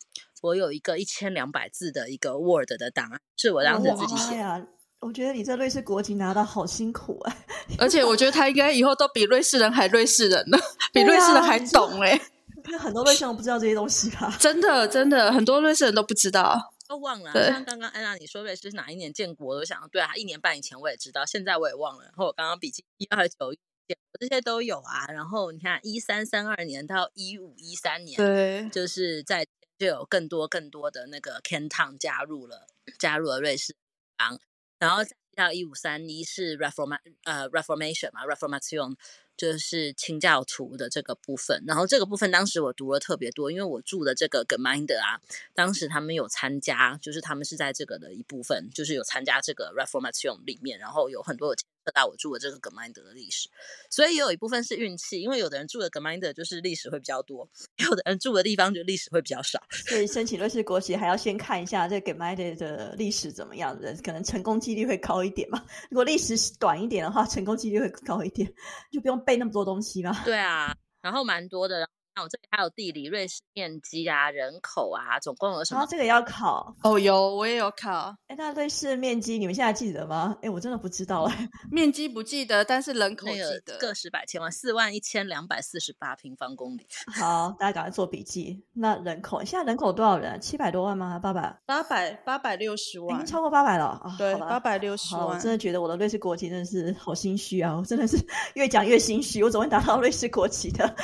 [0.42, 4.42] 我有一个一千两百字的一个 Word 的档案，是我当时自己写的。
[4.42, 4.66] 哇呀！
[5.00, 7.46] 我觉得你这瑞士国籍拿到好辛苦哎、
[7.78, 10.58] 而且我觉得他应该以后都比瑞士人还瑞士人呢，
[10.92, 12.20] 比瑞士人还懂哎、
[12.68, 14.30] 因为很多瑞士人不知道这些东西吧？
[14.38, 16.74] 真的真的，很多瑞士人都不知道。
[16.86, 22.04] 都忘了啊、对像刚刚安娜你说瑞士是哪一年建国，我想对啊，一年半以前我也知道，现在我也忘了。
[22.04, 25.06] 然后我刚刚笔记一二九一建国这些都有啊。
[25.08, 29.46] 然后你看一三三二年到一五一三年，对，就是在
[29.78, 32.66] 就有更多更多的那个 Canton 加入了
[32.98, 33.76] 加入了瑞士
[34.16, 34.40] 邦，
[34.78, 35.02] 然后
[35.36, 38.96] 到一五三一是 reform 呃 reformation 嘛，reformation
[39.38, 41.64] 就是清教徒的这个部分。
[41.66, 45.18] 然后这个部分当时我读了特别多，因为我住的这个 Gemeinde 啊，
[45.54, 51.62] 当时他们有参加，就是他们是在这个的一部分，就是有参加这个 reformation 里面，然后有很多的。
[51.92, 53.48] 到我住的这个 Gemeinde 的历史，
[53.90, 59.62] 所以也有一部分是运气，因为有的人住的 Gemeinde 就是历史会比较多，有的人住的地方就历史会比较少。
[59.88, 65.64] 所以申请瑞士国籍还要先看一下这 Gemeinde 的历史怎么样，的可能成功几率会高一点嘛。
[65.90, 68.52] 如果历史短一点的话，成功几率会高一点，
[68.92, 70.22] 就不用背那么多东西嘛。
[70.24, 71.88] 对啊，然后蛮多的。
[72.22, 75.86] 我这里还有地理、瑞士面积啊、人口啊，总共有什么？
[75.88, 78.14] 这个要考哦，有我也有考。
[78.26, 80.36] 哎，那瑞士面积你们现在记得吗？
[80.42, 86.86] 哎，我真的不知道哎， 面积不记得，但是人口记得，个十百千万，四万一千两百四十八平方公里。
[87.18, 88.62] 好，大家赶快做笔记。
[88.72, 90.40] 那人口现在人口多少人？
[90.40, 91.18] 七百多万吗？
[91.18, 91.58] 八百？
[91.66, 92.12] 八百？
[92.24, 93.16] 八百六十万？
[93.16, 94.14] 已经超过八百了啊。
[94.18, 95.26] 对，八百六十万。
[95.26, 97.76] 我真的觉得我的瑞士国籍真的是好心虚啊！
[97.76, 98.16] 我真的是
[98.54, 100.94] 越讲越心虚，我怎么会拿到瑞士国籍的？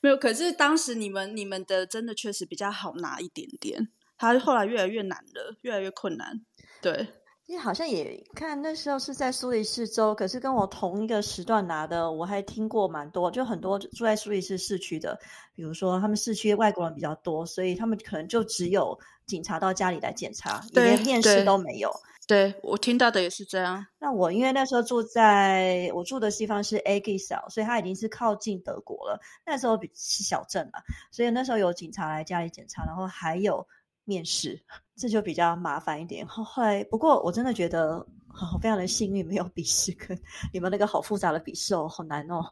[0.00, 6.40] 没有，可是当时你们你们的真的确实比较好拿一点点，它后来越来越难了，越来越困难。
[6.80, 7.06] 对，
[7.46, 15.18] 因为好像也看那时候是在苏黎世州，可是跟我同一个时段拿的，我还听过蛮多，就很多住在苏黎世市区的，
[15.54, 21.92] 比如说他们市区外国人比较多，所以他们可能就只有警察到家里来检查，连面试都没有。
[22.30, 23.84] 对我听到的也是这样。
[23.98, 29.20] 那我因为那时候住在我住的地方是 A G 小，所以它已经是靠近德国了。
[29.44, 30.78] 那时候是小镇嘛，
[31.10, 33.66] 所以那时候有警察来家里检查，然后还有
[34.04, 34.62] 面试，
[34.94, 36.24] 这就比较麻烦一点。
[36.24, 40.16] 后后来不过我真的觉得好非常的幸运，没有 笔试跟
[40.52, 42.44] 你们那个好复杂的笔试哦，好难哦。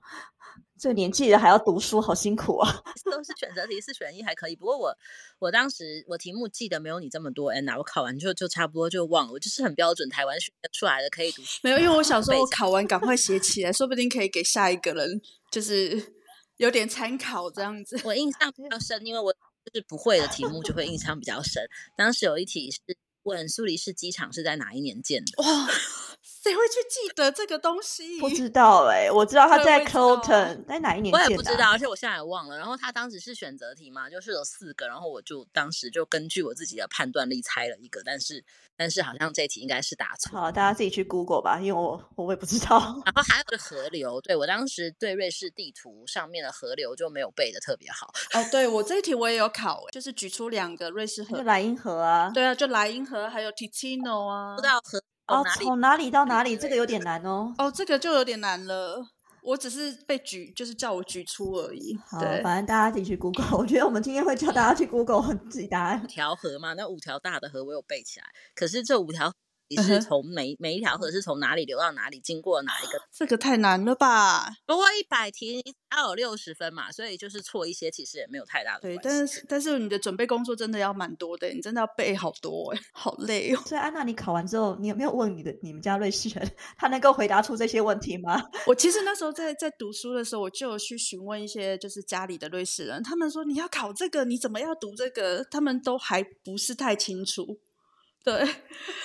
[0.79, 2.83] 这个年纪人还要读书，好辛苦啊！
[3.05, 4.55] 都是选择题，四选一还可以。
[4.57, 4.97] 不过我
[5.39, 9.33] 我当时我题目记得没有你这么多，安娜，我考完就就差不多就忘了。
[9.33, 11.43] 我就是很标准台湾选出来的可以读。
[11.63, 16.15] 没有，因为我想说，我考完赶快写起来， 说不定可以给下一个人就是
[16.59, 18.01] 有点参考这样子。
[18.05, 21.63] 我印象比 较深，因为我就是不会的题目就会印象比较深。
[21.97, 22.81] 当时有一题是
[23.25, 25.43] 问苏黎世机场是在哪一年建的。
[25.43, 25.69] 哇！
[26.43, 28.21] 谁会去记得这个东西？
[28.21, 31.13] 不知道哎，我知道他在 Cloton，在哪一年？
[31.13, 32.57] 我也不知道，而且我现在也忘了。
[32.57, 38.45] 然后他当时是选择题嘛，就是有四个，然后我就当时就根据我自己的判断力猜了一个，但是
[38.77, 40.39] 但是好像这题应该是答错。
[40.39, 42.79] 好，大家自己去 Google 吧，因为我我也不知道。
[43.05, 48.13] 然后还有个河流，对我当时对瑞士地图上面的河流就没有背的特别好。
[48.35, 55.03] 哦，对我这一题我也有考，就是举出两个瑞士河，莱茵河啊，对啊，就莱茵河还有 Ticino 啊，不知道河。
[55.29, 57.55] 哦，从哪里到哪里，这个有点难哦。
[57.59, 59.07] 哦，这个就有点难了。
[59.43, 61.97] 我只是被举，就是叫我举出而已。
[62.11, 63.59] 好，反正大家自己去 Google。
[63.59, 66.03] 我觉得我们今天会教大家去 Google 自己答案。
[66.03, 68.27] 五条河嘛，那五条大的河我有背起来。
[68.55, 69.33] 可是这五条。
[69.69, 72.99] 你是从每每一条河是从哪里流到哪里，经过哪一个？
[73.13, 74.49] 这个太难了吧？
[74.67, 75.63] 不过一百题
[75.95, 83.61] 要有六十分嘛，所以就是错一些，其实也没有太大的对，但是但是你的准备工作真的要蛮多的，你真的要背好多哎，好累哦。
[83.67, 88.43] 所以安娜，你考完之后，你有没有问你的你们家瑞士人，他能够回答出这些问题吗？
[88.67, 95.45] 我其实那时候在在读书的时候，我就有去询问一些就是家里的瑞士人，他们说你要考这个，你怎么要读这个？
[95.51, 97.59] 他们都还不是太清楚。
[98.25, 98.47] 对，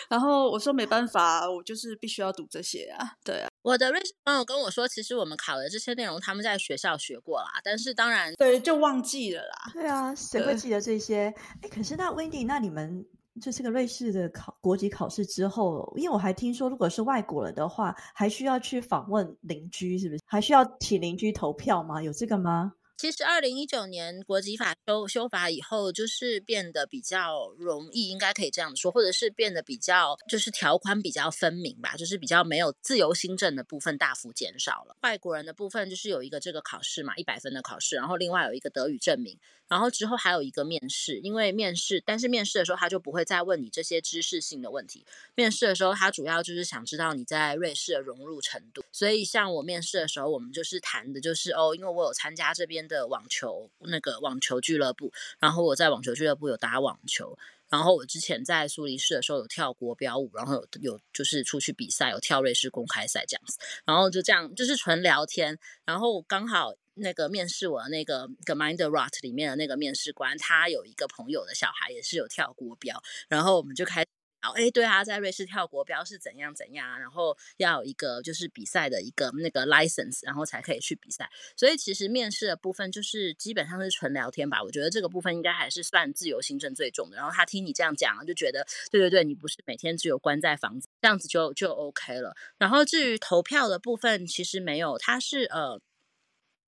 [0.10, 3.14] 然后我说没办法，我就是必须要读这些啊。
[3.24, 9.72] 对啊，我的瑞士朋友跟我说，其实我们考的这些内容，他们在学校学过啦，但是当然，对，就忘记了啦。
[9.74, 11.34] 对啊，谁会记得这些？
[11.62, 13.06] 哎，可是那 Wendy，那你们
[13.42, 20.22] 就是个瑞士的考国籍考试之后，因为我还听说，如果是外国人的话，还需要去访问邻居，是不是？
[20.26, 22.02] 还需要请邻居投票吗？
[22.04, 22.74] 有这个吗？
[23.04, 34.96] 其实，二零一九年国籍法修修法以后，就是变得比较容易，应该可以这样说，或者是变得比较，就是条款比较分明吧，就是比较没有自由新政的部分大幅减少了。
[35.02, 39.38] 外国人的部分就是有一个这个考试嘛，一百分的考试，然后另外有一个德语证明。
[39.70, 45.04] 然后之后还有一个面试，因为面试，但是面试的时候他就不会再问你这些知识性的问题。
[45.36, 48.84] 面试的时候，他主要就是想知道你在瑞士的融入程度。
[48.92, 57.38] 所以像我面试的时候，我们就是谈的就是哦，因为我有参加这边的的网球那个网球俱乐部，然后我在网球俱乐部有打网球，
[57.70, 66.74] 然后我之前在苏黎世的时候有跳国标舞，然后有有就是出去比赛，有跳瑞士公开赛这样子，然后就这样就是纯聊天，然后刚好。
[66.96, 74.06] 那个面试我的那个 Gemeinde Rat 里面的那个面试官，他有一个朋友的小孩也是有跳国标，然后我们就开
[74.52, 81.30] 哎，对啊，在瑞士跳国标是怎样怎样，然后要一个就是比赛的一个那个 license，然后才可以去比赛。
[81.56, 84.62] 所以其实面试的部分就是基本上是纯聊天吧。
[84.62, 87.18] 我觉得这个部分应该还是算自由行政最重的。
[87.18, 92.36] 然后他听你这样讲，就觉得对对对，你不是每天只有关在房子这样子就就 OK 了。
[92.58, 95.80] 然后至于投票的部分，其实没有，他是呃。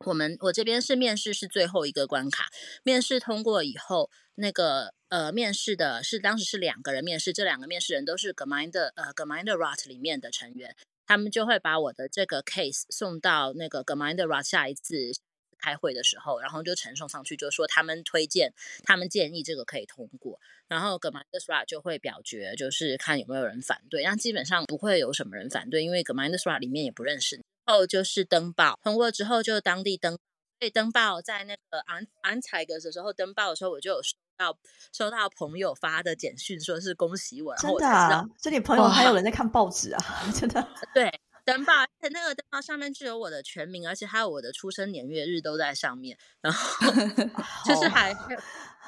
[0.05, 2.49] 我们我这边是面试是最后一个关卡，
[2.83, 10.75] 面试通过以后，那个呃面试的是当时是两个人面试，这两个面试人都是 Gmind 呃 Gmind Rot 里面的成员，
[11.07, 15.11] 他们就会把我的这个 case 送到那个 Gmind Rot 下一次
[15.57, 27.41] 开会的时候，然后就呈送上去，就说他们推荐，他们建议这个可以通过，然后 Gmind Rot 就会表决，就是看有没有人反对，那基本上不会有什么人反对，因为 Gmind Rot 里面也不认识。
[27.65, 30.13] 后就是登报通过之后，就当地登，
[30.59, 34.57] 所以登报在那个安安采格的时候登报的时候，我就有收到
[34.91, 38.27] 收到朋友发的简讯，说是恭喜我，然后我才知道！
[38.37, 40.03] 这里朋友还有人在看报纸啊，
[40.35, 40.67] 真的。
[40.93, 41.11] 对，
[41.45, 46.91] 登报，而且那个登报上面就有我的全名，而且还有我的出生年月日都在上面，然后
[47.65, 48.39] 就是还还有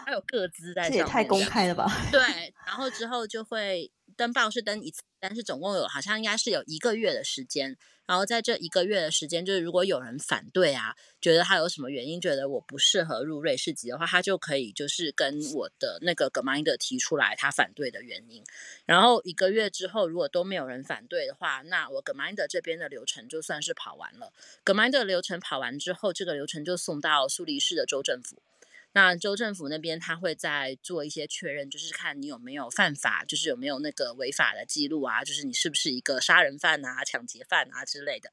[0.05, 1.85] 还有各资在这也太公开了吧？
[2.11, 2.19] 对，
[2.65, 7.77] 然后之后就会登报是登一次，但是总共有好像应该是有一个月的时间。
[8.07, 18.41] 然后在这一个月的时间，就是如果有人反对啊，觉得他有什么原因，觉得我不适合入瑞士籍的话，他就可以就是跟我的那个 Gminder 提出来他反对的原因。
[18.85, 24.31] 然后一个月之后，如果都没有人反对的话，那我 Gminder 这边的流程就算是跑完了。
[24.63, 28.41] Gminder 流程跑完之后，这个流程就送到苏黎世的州政府。
[28.93, 38.31] 那州政府那边他会在做一些确认，就是看你有没有犯法，就是有没有那个违法的记录啊，就是你是不是一个杀人犯啊、抢劫犯啊之类的。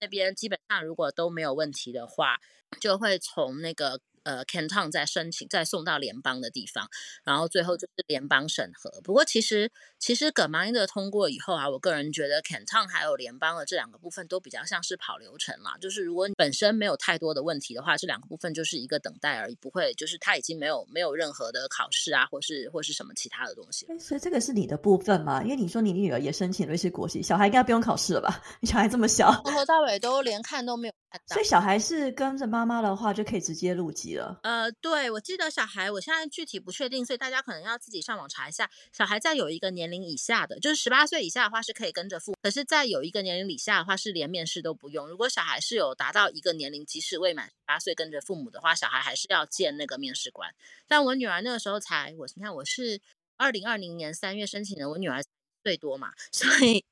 [0.00, 2.40] 那边基本上如果都没有问题的话，
[2.80, 4.00] 就会从那个。
[4.24, 6.88] 呃，Canton 再申请，再送到联邦的地方，
[7.24, 8.90] 然后最后就是联邦审核。
[9.02, 15.78] 不过其实其实 g m i n d 通过以后啊，我个人觉得 Canton 还有联邦的这两个部分都比较像是跑流程嘛。
[15.78, 23.86] 就是如果你本身没有太多的问题的话，这两个部分就是一个等待而已，不会就是他已经没有没有任何的考试啊，或是或是什么其他的东西。
[24.00, 25.42] 所以这个是你的部分吗？
[25.42, 28.42] 因为你说你女儿也申请瑞士国籍，小孩应该不用考试了吧？
[28.60, 30.94] 你 小孩这么小，从头到尾都连看都没有。
[31.26, 34.40] 所以小孩是跟着妈妈的话，就可以直接入籍了。
[34.42, 38.68] 呃，对，我记得小孩，我现在具体不确定，所以大家可能要自己上网查一下。
[38.92, 45.08] 小孩在有一个年龄以下的，就是十八岁以下的话是可以跟着父，可是在有一个年龄以下的话是连面试都不用。
[45.08, 50.50] 如果小孩是有达到一个年龄，即使未满十八岁跟着父母的话，小孩还是要见那个面试官。
[50.86, 53.00] 但我女儿那个时候才，我你看我是
[53.36, 55.22] 二零二零年三月申请的，我女儿
[55.64, 56.84] 最多嘛， 所以。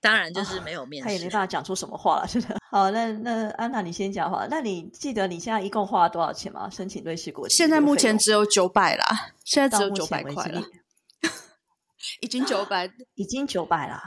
[0.00, 2.56] 当然就是没有面试，他也没办法讲出什么话了，是的。
[2.70, 4.46] 好，那那安娜你先讲话。
[4.50, 6.68] 那你记得你现在一共花了多少钱吗？
[6.70, 7.56] 申请瑞士国籍？
[7.56, 10.62] 现在目前只有九百啦，现在只有九百块了，
[12.20, 14.02] 已经九百， 已经九百啦。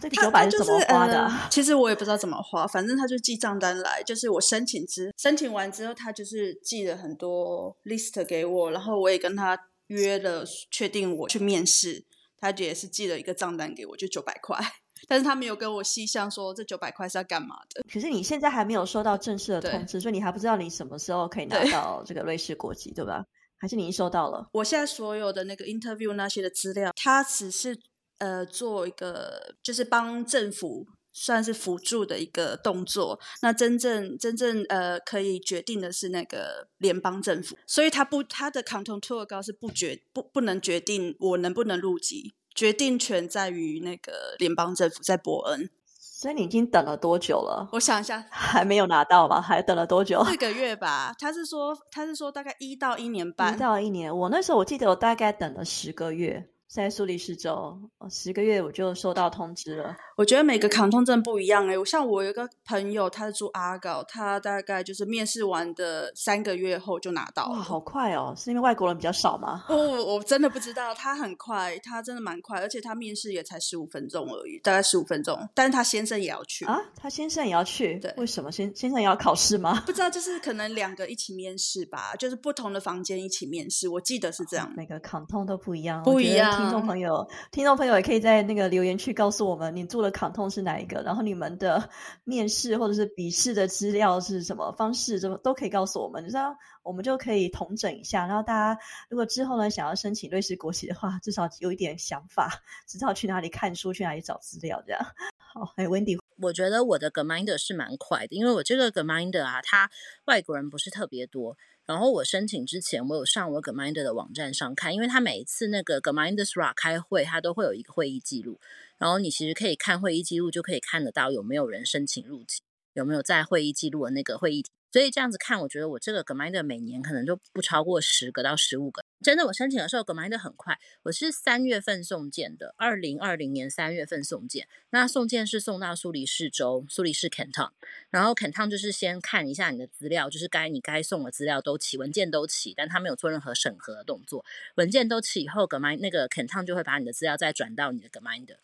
[0.00, 1.30] 这九百是怎么花的？
[1.48, 12.04] 其实我也不知道怎么花，反正他就寄账单来，就是我申请之申请完之后，他就是寄了很多 list 给我，然后我也跟他约了，确定我去面试，
[12.40, 14.58] 他也是寄了一个账单给我，就九百块。
[15.06, 17.82] 但是他没有跟我细项说这九百块是要干嘛的。
[17.92, 23.24] 可是你现在还没有收到正式的通知，所以你还不知道你什么时候可以拿到这个瑞士国籍，对吧？
[23.58, 24.48] 还是你已经收到了？
[24.52, 27.78] 我现在所有的那个 interview 那些的资料，他只是
[28.18, 30.86] 呃做一个，就是帮政府
[31.20, 33.18] 算是辅助的一个动作。
[33.42, 42.34] 那真正真正呃可以决定的是那个联邦政府，所以他不他的 canton tour 高是不决不不能决定我能不能入籍。
[42.54, 45.70] 决定权在于那个联邦政府，在伯恩。
[46.00, 47.68] 所以你已经等了多久了？
[47.70, 49.40] 我想一下， 还没有拿到吧？
[49.40, 50.24] 还等了多久？
[50.24, 51.14] 四个月吧。
[51.16, 53.54] 他是说，他是说大概一到一年半。
[53.54, 56.48] 一到一年，我那时候我记得我大概等了十个月。
[56.68, 59.96] 在苏黎世州，十个月我就收到通知了。
[60.16, 67.52] 我觉得每个抗通证不一样哎，我像我有一个朋友，他是住阿高，他大概就是面试完的三个月后就拿到了。
[67.52, 68.34] 哇，好快哦！
[68.36, 69.64] 是因为外国人比较少吗？
[69.66, 75.48] 不，我真的不知道，他很快，他真的蛮快，而且他面试也才十五分钟而已，大概十五分钟。
[75.54, 76.78] 但是他先生也要去啊？
[76.94, 77.98] 他先生也要去？
[77.98, 79.82] 对，为什么先先生也要考试吗？
[79.86, 84.70] 不知道，就是可能两个一起面试吧，就是不同的房间一起面试，我记得是这样。
[84.76, 86.57] 每个抗通都不一样，不一样。
[86.58, 87.24] 听众朋友。
[87.52, 91.00] 听众朋友也可以在那个留言区告诉我们，你做的抗痛是哪一个？
[91.02, 91.88] 然后你们的
[92.24, 95.20] 面试或者是笔试的资料是什么方式？
[95.20, 98.26] 怎么都可以告诉我们，这样我们就可以统整一下。
[98.26, 102.50] 然后大家如果之后呢想要申请瑞士国籍的话，至少有一点想法，
[102.88, 104.82] 知道去哪里看书，去哪里找资料。
[104.84, 105.00] 这样
[105.36, 105.72] 好。
[105.76, 109.88] 哎，Wendy，我觉得我的 Gminder 是蛮快的，因为我这个 Gminder 啊，他
[110.24, 111.56] 外国人不是特别多。
[111.88, 118.60] 然后我申请之前，我有上我 Gminder 的网站上看，因为他每一次那个 Gminder's r a 开会，他都会有一个会议记录，
[118.98, 122.60] 然后你其实可以看会议记录，就可以看得到有没有人申请入籍，
[122.92, 124.62] 有没有在会议记录的那个会议。
[124.90, 129.04] 所以这样子看，我觉得我这个 Gminder 每年可能都不超过十个到十五个。
[129.20, 134.68] 真的，我申请的时候 Gminder 很快，我是三月份送件的，二零二零年三月份送件。
[134.90, 137.70] 那送件是送到苏黎世州，苏黎世 Canton，
[138.10, 144.44] 然后 Canton 就是先看一下你的资料，就是该你该送的资料都齐，文件都齐，但他没有做任何审核的动作。
[144.76, 148.56] 文件都齐以后 g m i n d 那个 Canton 就会把你的资料再转到你的 g m i n d。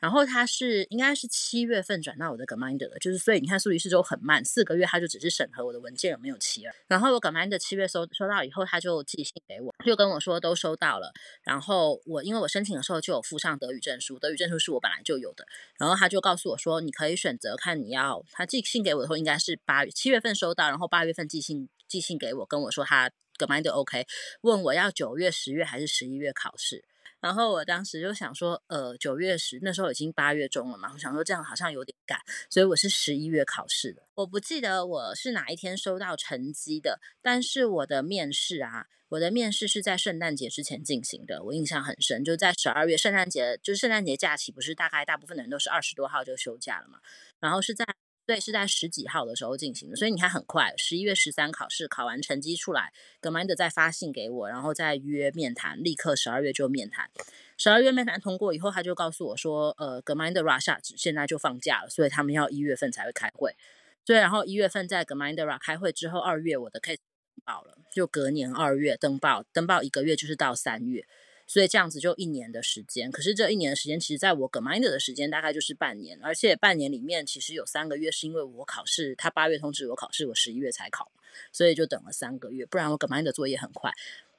[0.00, 6.72] 然后他是应该是七月份转到我的 Gminder 的，就是所以你看苏黎世州很慢，四个月他就只是审核我的文件有没有齐了。
[6.88, 11.12] 然后我 Gminder 七月收收到以后，他就寄信给我，就跟我说都收到了。
[11.42, 15.46] 然后我因为我申请的时候就有附上德语证书，德语证书是我本来就有的。
[15.78, 24.06] 然后他就告诉我说，你可以选择看你要他寄信给我的时候应该是八月七月份收到，然后八月份寄信寄信给我，跟我说他 Gminder OK，
[24.40, 26.84] 问我要九月、十月还是十一月考试。
[27.20, 32.18] 然后我当时就想说，呃，九月十那时候已经八月中了嘛，我想说这样好像有点赶，
[32.48, 34.02] 所以我是十一月考试的。
[34.14, 46.98] 我不记得我是哪一天收到成绩的，但是我的面试啊，我的面试是在圣诞节之前进行的，我印象很深，就在十二月圣诞节，就是圣诞节假期，不是大概大部分的人都是二十多号就休假了嘛，
[47.38, 47.84] 然后是在。
[48.30, 57.10] 对，是在十几号的时候进行的，所以你看很快，十一月十三考试考完成绩出来，Gminder 再发信给我，然后再约面谈，立刻十二月就面谈。
[57.58, 63.56] 十二月面谈通过以后，他就告诉我说，呃，Gminder Russia 现在就放假了，所以他们要一月份才会开会。
[64.04, 66.98] 对，然后一月份在 Gminder 开会之后，二月我的 case
[67.34, 71.04] 登报了，就隔年二月登报，登报一个月就是到三月。
[71.50, 81.10] 所以这样子就一年的时间，可是这一年的时间，其实在我 Gminder 的时间大概就是半年，而且半年里面其实有三个月是因为我考试，他八月通知我考试，我十一月才考，
[81.50, 83.90] 所以就等了三个月，不然我 Gminder 作业很快。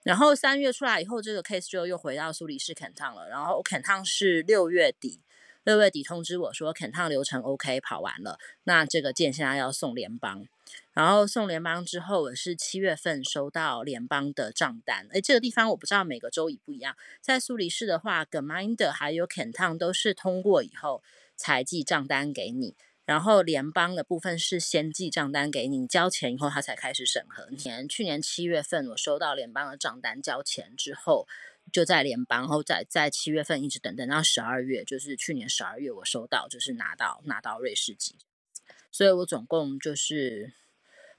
[0.04, 5.20] 然后三月出来以后，这个 case 就又回到苏黎世 Canton 了，然后 Canton 是六月底，
[5.66, 10.48] 六月底通知我说 Canton 流程 OK 跑完了，那这个件现在要送联邦。
[10.94, 15.08] 然后送联邦之后，我是七月份收到联邦的账单。
[15.12, 16.98] 诶，这个地方我不知道每个州已不一样。
[17.22, 21.02] 在苏黎世的话，Geminder 还有 Canton 都是通过以后
[21.38, 22.76] 才寄账单给你。
[23.06, 27.50] 然后联邦的部分是先寄账单给你，交钱以后他才开始审核。
[27.50, 31.26] 年去年七月份我收到联邦的账单，交钱之后
[31.72, 38.18] 就在联邦，然后在在七月份一直等等到十二月，就是去年十二月我收到，就是拿到拿到瑞士籍。
[38.92, 40.54] 所以我总共就是。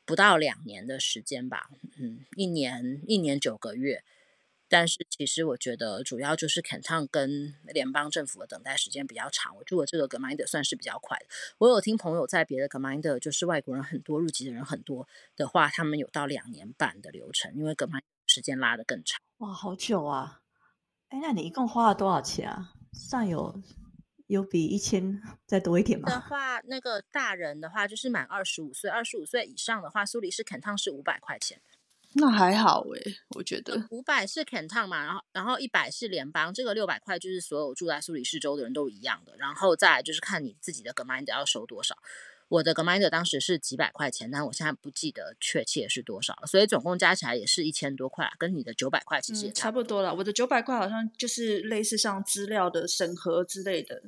[0.05, 4.03] 不到两年的时间吧，嗯，一年一年九个月。
[4.68, 9.55] 但是其实我觉得主要就是 Canton 跟联邦政府的等待时间比较长。
[9.57, 11.26] 我住的这个 Gminder 算是比较快的。
[11.59, 19.20] 我有听朋友在别的 Gminder，就是外国人很多、入籍的人很多的话，他们有到两年半的流程，因为 Gminder 时间拉得更长。
[19.38, 20.40] 哇，好久啊！
[21.09, 22.72] 哎，那你一共花了多少钱啊？
[22.94, 23.62] 算有。
[24.33, 26.09] 有比一千再多一点吗？
[26.09, 31.61] 的话，那个大人的话就是满二十五岁，二十五岁以上的话，苏黎世肯烫是五百块钱。
[32.14, 41.95] 那还好诶，我觉得五百是肯烫嘛，然后然后一百是联邦，这个六百块就是所有住在苏黎世州的人都一样的，然后再就是看你自己的 Gminder 要收多少。
[42.49, 50.14] 我的 Gminder 当时是几百块钱，但我现在不记得确切是多少了，所以总共加起来也是一千多块，跟你的九百块其实也差不多了。
[50.14, 54.03] 我的九百块好像就是类似像资料的审核之类的。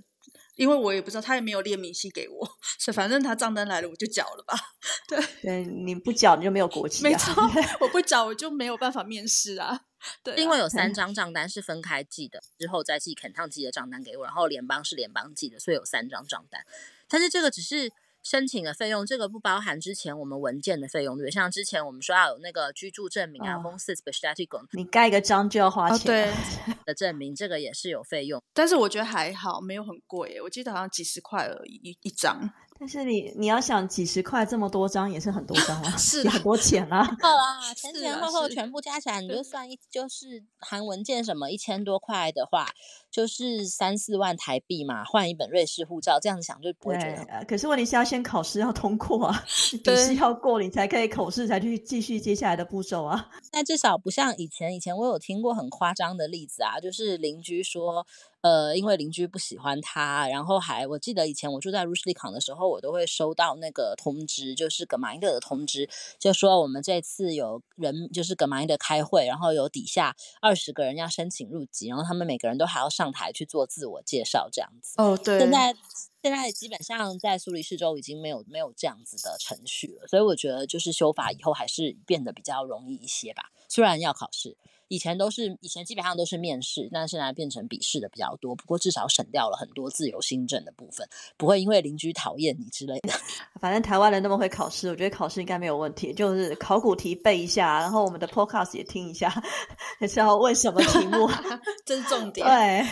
[0.56, 2.46] 因为我也不知道，他也没有列明细给我，
[2.78, 4.54] 所以反正他账单来了我就缴了吧。
[5.08, 7.10] 对，对，你不缴你就没有国 籍啊。
[7.10, 7.34] 没错，
[7.80, 9.82] 我不缴我就没有办法面试啊。
[10.22, 16.64] 对，因为有三 张账单是分开寄的，之后再寄肯烫寄的账单给我，然后联邦是联邦寄的，所以有三张账单。
[17.08, 17.92] 但是这个只是。
[18.24, 28.42] 申请的费用，这个不包含之前我们文件的费用，对像之前我们说要有那个居住证明啊，公司 specialty 你盖个章就要花钱，对 的证明，这个也是有费用。
[28.54, 32.50] 但是我觉得还好，没有很贵，我记得好像几十块而已一一张。
[32.76, 37.06] 但是你你要想几十块这么多张也是很多张啊， 是很多钱啊。
[37.20, 42.68] 够啊， 前前后后全部加起来，你就算一就是含文件什么一千多块的话，
[43.10, 47.44] 就是三四万台币嘛，换一本瑞士护照，这样子想就不会觉得。
[47.46, 49.44] 可是问题是要先考试要通过啊，
[49.84, 53.30] 笔试要过你才可以口试才去继续接下来的步骤啊。
[53.52, 58.04] 那至少不像以前，以前我有听过很夸张的例子啊，就是邻居说。
[58.44, 65.88] 呃，因为邻居不喜欢他，然后还我记得以前我住在 s h l y 的时候，我都会收到那个通知，就是格马因德的通知，
[66.18, 74.92] 就说我们这次有人就是格马因德开会，然后有底下二十个人要申请入籍，然后他们每个人都还要上台去做自我介绍这样子。
[74.98, 75.38] 哦，对。
[75.38, 75.74] 现在
[76.22, 84.58] 现在基本上在苏黎世州已经没有没有这样子的程序了，所以我觉得就是修法以后还是变得比较容易一些吧，虽然要考试。
[84.94, 88.54] 以前都是以前基本上都是面试，但现在变成笔试的比较多。
[88.54, 93.12] 不过至少省掉了很多自由新政的部分，不会因为邻居讨厌你之类的。
[93.60, 96.12] 反正台湾人那么会考试，我觉得考试应该没有问题。
[96.14, 99.34] 就是考古题背一下，然后我们的 podcast 也听一下，
[100.00, 101.28] 也是要问什么题目，
[101.84, 102.46] 这是重点。
[102.46, 102.86] 对。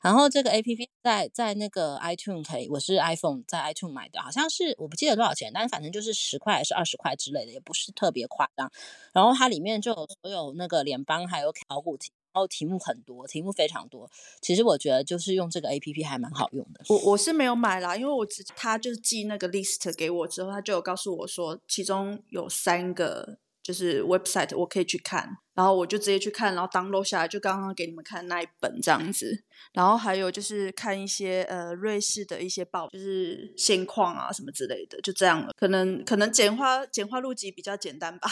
[0.00, 8.70] 然后这个 A P P 在在那个 iTune 可以，我是 iPhone 在 iTune 买的，好像是我不记得多少钱，但是反正就是十块还是二十块之类的，也不是特别夸张。
[9.12, 14.08] 然后它里面就有所有那个联邦还有考古题，然后题目很多，题目非常多。
[14.40, 16.84] 其实我觉得就是用这个 A P P 还蛮好用的。
[16.88, 23.38] 我我是没有买啦，因为我只他就是寄那个 list 给我之后，他就有告诉我说，其中有三个。
[23.68, 29.44] 就是 website 我可以去看，然后我就直接去看，然后 download 下来，就刚刚给你们看那一本这样子。
[29.74, 35.52] 然后还有就是看一些呃瑞士的一些报，就是现况啊什么之类的，就这样了。
[35.54, 38.30] 可能可能简化简化录集比较简单吧。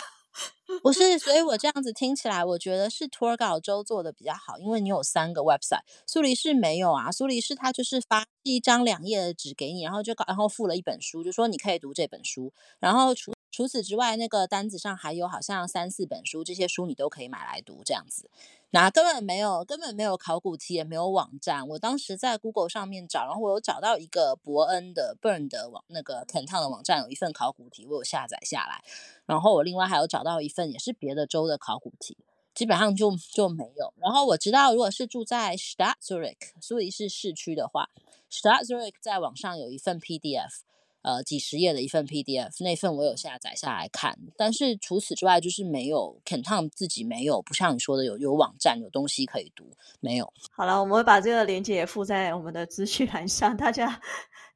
[0.82, 7.10] 不是，所以我这样子听起来，我觉得是托尔稿周做的比较好，因为你有三个 website，苏黎世没有啊。
[7.12, 13.32] 苏黎世他就是发一张两页的纸给你，然后就然后附了一本书，就说你可以读这本书，然后除。
[13.52, 18.28] 除此之外，那个单子上还有好像三四本书，这些书你都可以买来读，这样子。
[18.76, 21.66] 啊根本没有，根本没有考古题，也没有网站。
[21.68, 28.82] 我当时在 Google 上面找，然后我有找到一个伯恩的 Burn 的网，那个 c a n t o n 的网站有一份考古题，我有下载下来。
[29.24, 32.16] 然后我另外还有找到一份也是别的州的考古题，
[32.54, 33.92] 基本上就就没有。
[33.96, 37.90] 然后我知道，如果是住在 Stadt Zurich，苏黎世市区的话
[38.30, 40.60] ，Stadt Zurich 在网上有一份 PDF。
[41.06, 50.32] 呃，几十页的一份 PDF，那份我有下载下来看，但是除此之外就是没有 Ken Tom 自己没有，不像你说的有有网站有东西可以读，没有。
[50.50, 54.00] 好了，我们会把这个链接也附在我们的资讯栏上，大家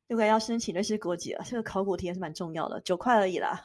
[0.08, 3.64] 如果要申请那些国籍了，这个考古题也是蛮重要的，九块而已啦，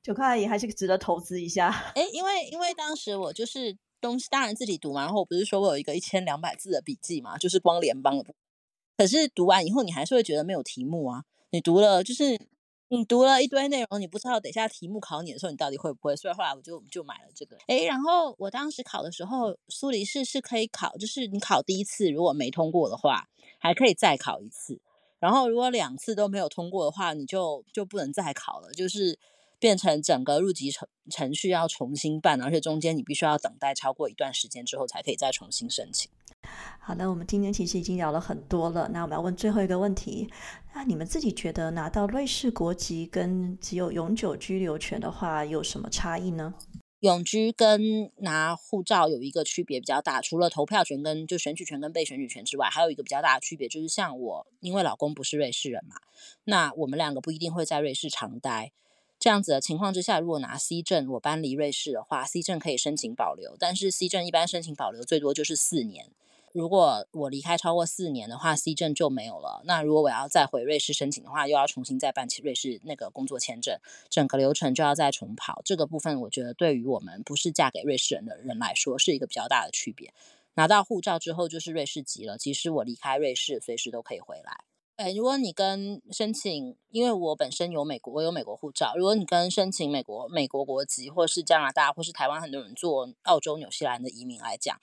[0.00, 1.70] 九块而已还是值得投资一下。
[1.96, 8.32] 哎，因为因为当时我就是东西当然自己读嘛，然后我不是说我有一个一千两百字的笔记嘛，就是光联邦的，
[8.96, 11.24] 可是读完以后你还是会觉得没有题目啊。
[11.54, 12.36] 你读了，就是
[12.88, 16.16] 你读了一堆内容，你不知道等下题目考你的时候，你到底会不会？
[16.16, 17.56] 所以后来我就就买了这个。
[17.68, 23.28] 哎，然后我当时考的时候，苏黎世是可以考，就是你考第一次如果没通过的话，
[23.60, 24.80] 还可以再考一次。
[25.20, 29.16] 然后如果两次都没有通过的话，你就就不能再考了，就是
[29.60, 36.10] 变成整个入籍程程序要重新办，而且中间你必须要等待超过一段时间之后，才可以再重新申请。
[36.78, 38.88] 好的，我们今天其实已经聊了很多了。
[38.92, 40.30] 那我们要问最后一个问题：
[40.74, 46.54] 那你们自己觉得拿到瑞士国籍跟只有永久居留权的话有什么差异呢？
[47.00, 55.96] 永居跟拿护照有一个区别比较大，除了投票权跟就选举权跟被选举权之外，还有一个比较大的区别就是，像我因为老公不是瑞士人嘛，
[56.44, 58.72] 那我们两个不一定会在瑞士长待。
[59.18, 66.10] 这样子的情况之下，如果拿 C 证我搬离瑞士的话，C 证可以申请保留，但是 C 证一般申请保留最多就是四年。
[66.54, 69.62] 如果我离开超过四年的话，C 证就没有了。
[69.64, 73.76] 那如果我要再回瑞士申请的话，又要重新再办起瑞士那个工作签证，
[74.08, 75.62] 整个流程就要再重跑。
[75.64, 80.14] 这个部分我觉得对于我们不是嫁给瑞士人的人来说，是一个比较大的区别。
[80.54, 84.60] 拿到护照之后就是瑞士籍了，其实我离开瑞士随时都可以回来。
[84.94, 88.94] 哎，如果你跟申请，因为我本身有美国，我有美国护照。
[88.96, 94.80] 如果你跟申请美国美国国籍，或是加拿大，或是台湾很多人做澳洲、纽西兰的移民来讲。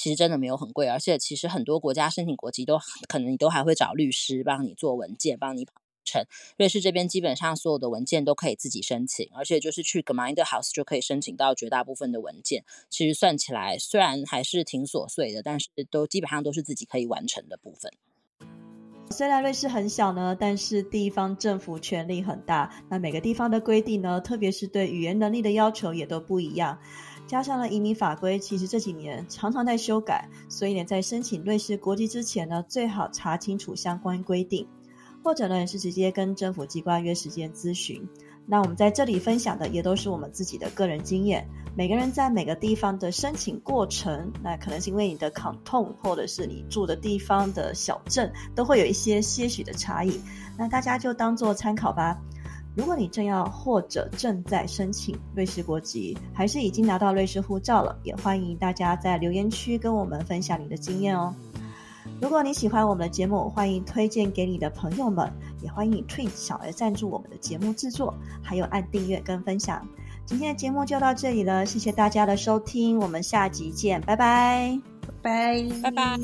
[0.00, 5.72] 其实真的没有很贵，而且其实很多国家申请国籍都可能你都还会找律师帮你做文件，帮你跑
[6.06, 6.24] 程。
[6.56, 12.64] 瑞士这边基本上所有的文件都可以自己申请，而且就是去 g e m i n d e House 就可以申请到绝大部分的文件。
[12.88, 17.92] 其实算起来虽然还是挺琐碎的，但是都基本上都是自己可以完成的部分。
[19.10, 22.72] 虽然瑞士很小呢，但是地方政府权力很大。
[22.88, 26.78] 那每个地方的规定呢，特别是对语言能力的要求也都不一样。
[27.30, 34.66] 加上了移民法规，其实这几年常常在修改，所以呢，在申请瑞士国籍之前呢，最好查清楚相关规定，
[35.22, 38.04] 或者呢，也是直接跟政府机关约时间咨询。
[38.46, 50.20] 那我们在这里分享的也都是我们自己的个人经验，每个人在每个地方的申请过程，那可能是因为你的 canton 或者是你住的地方的小镇，都会有一些些许的差异，
[50.58, 52.18] 那大家就当做参考吧。
[52.80, 61.34] 如果你正要或者正在申请瑞士国籍，还是已经拿到瑞士护照了，也欢迎大家在留言区跟我们分享你的经验哦。
[62.22, 65.30] 如果你喜欢我们的节目，欢迎推荐给你的朋友们，
[65.62, 69.86] 也欢迎 Twin 小额赞助我们的节目制作，还有按订阅跟分享。
[70.24, 74.80] 今天的节目就到这里了，谢谢大家的收听，我们下集见，拜拜，
[75.20, 76.18] 拜拜拜。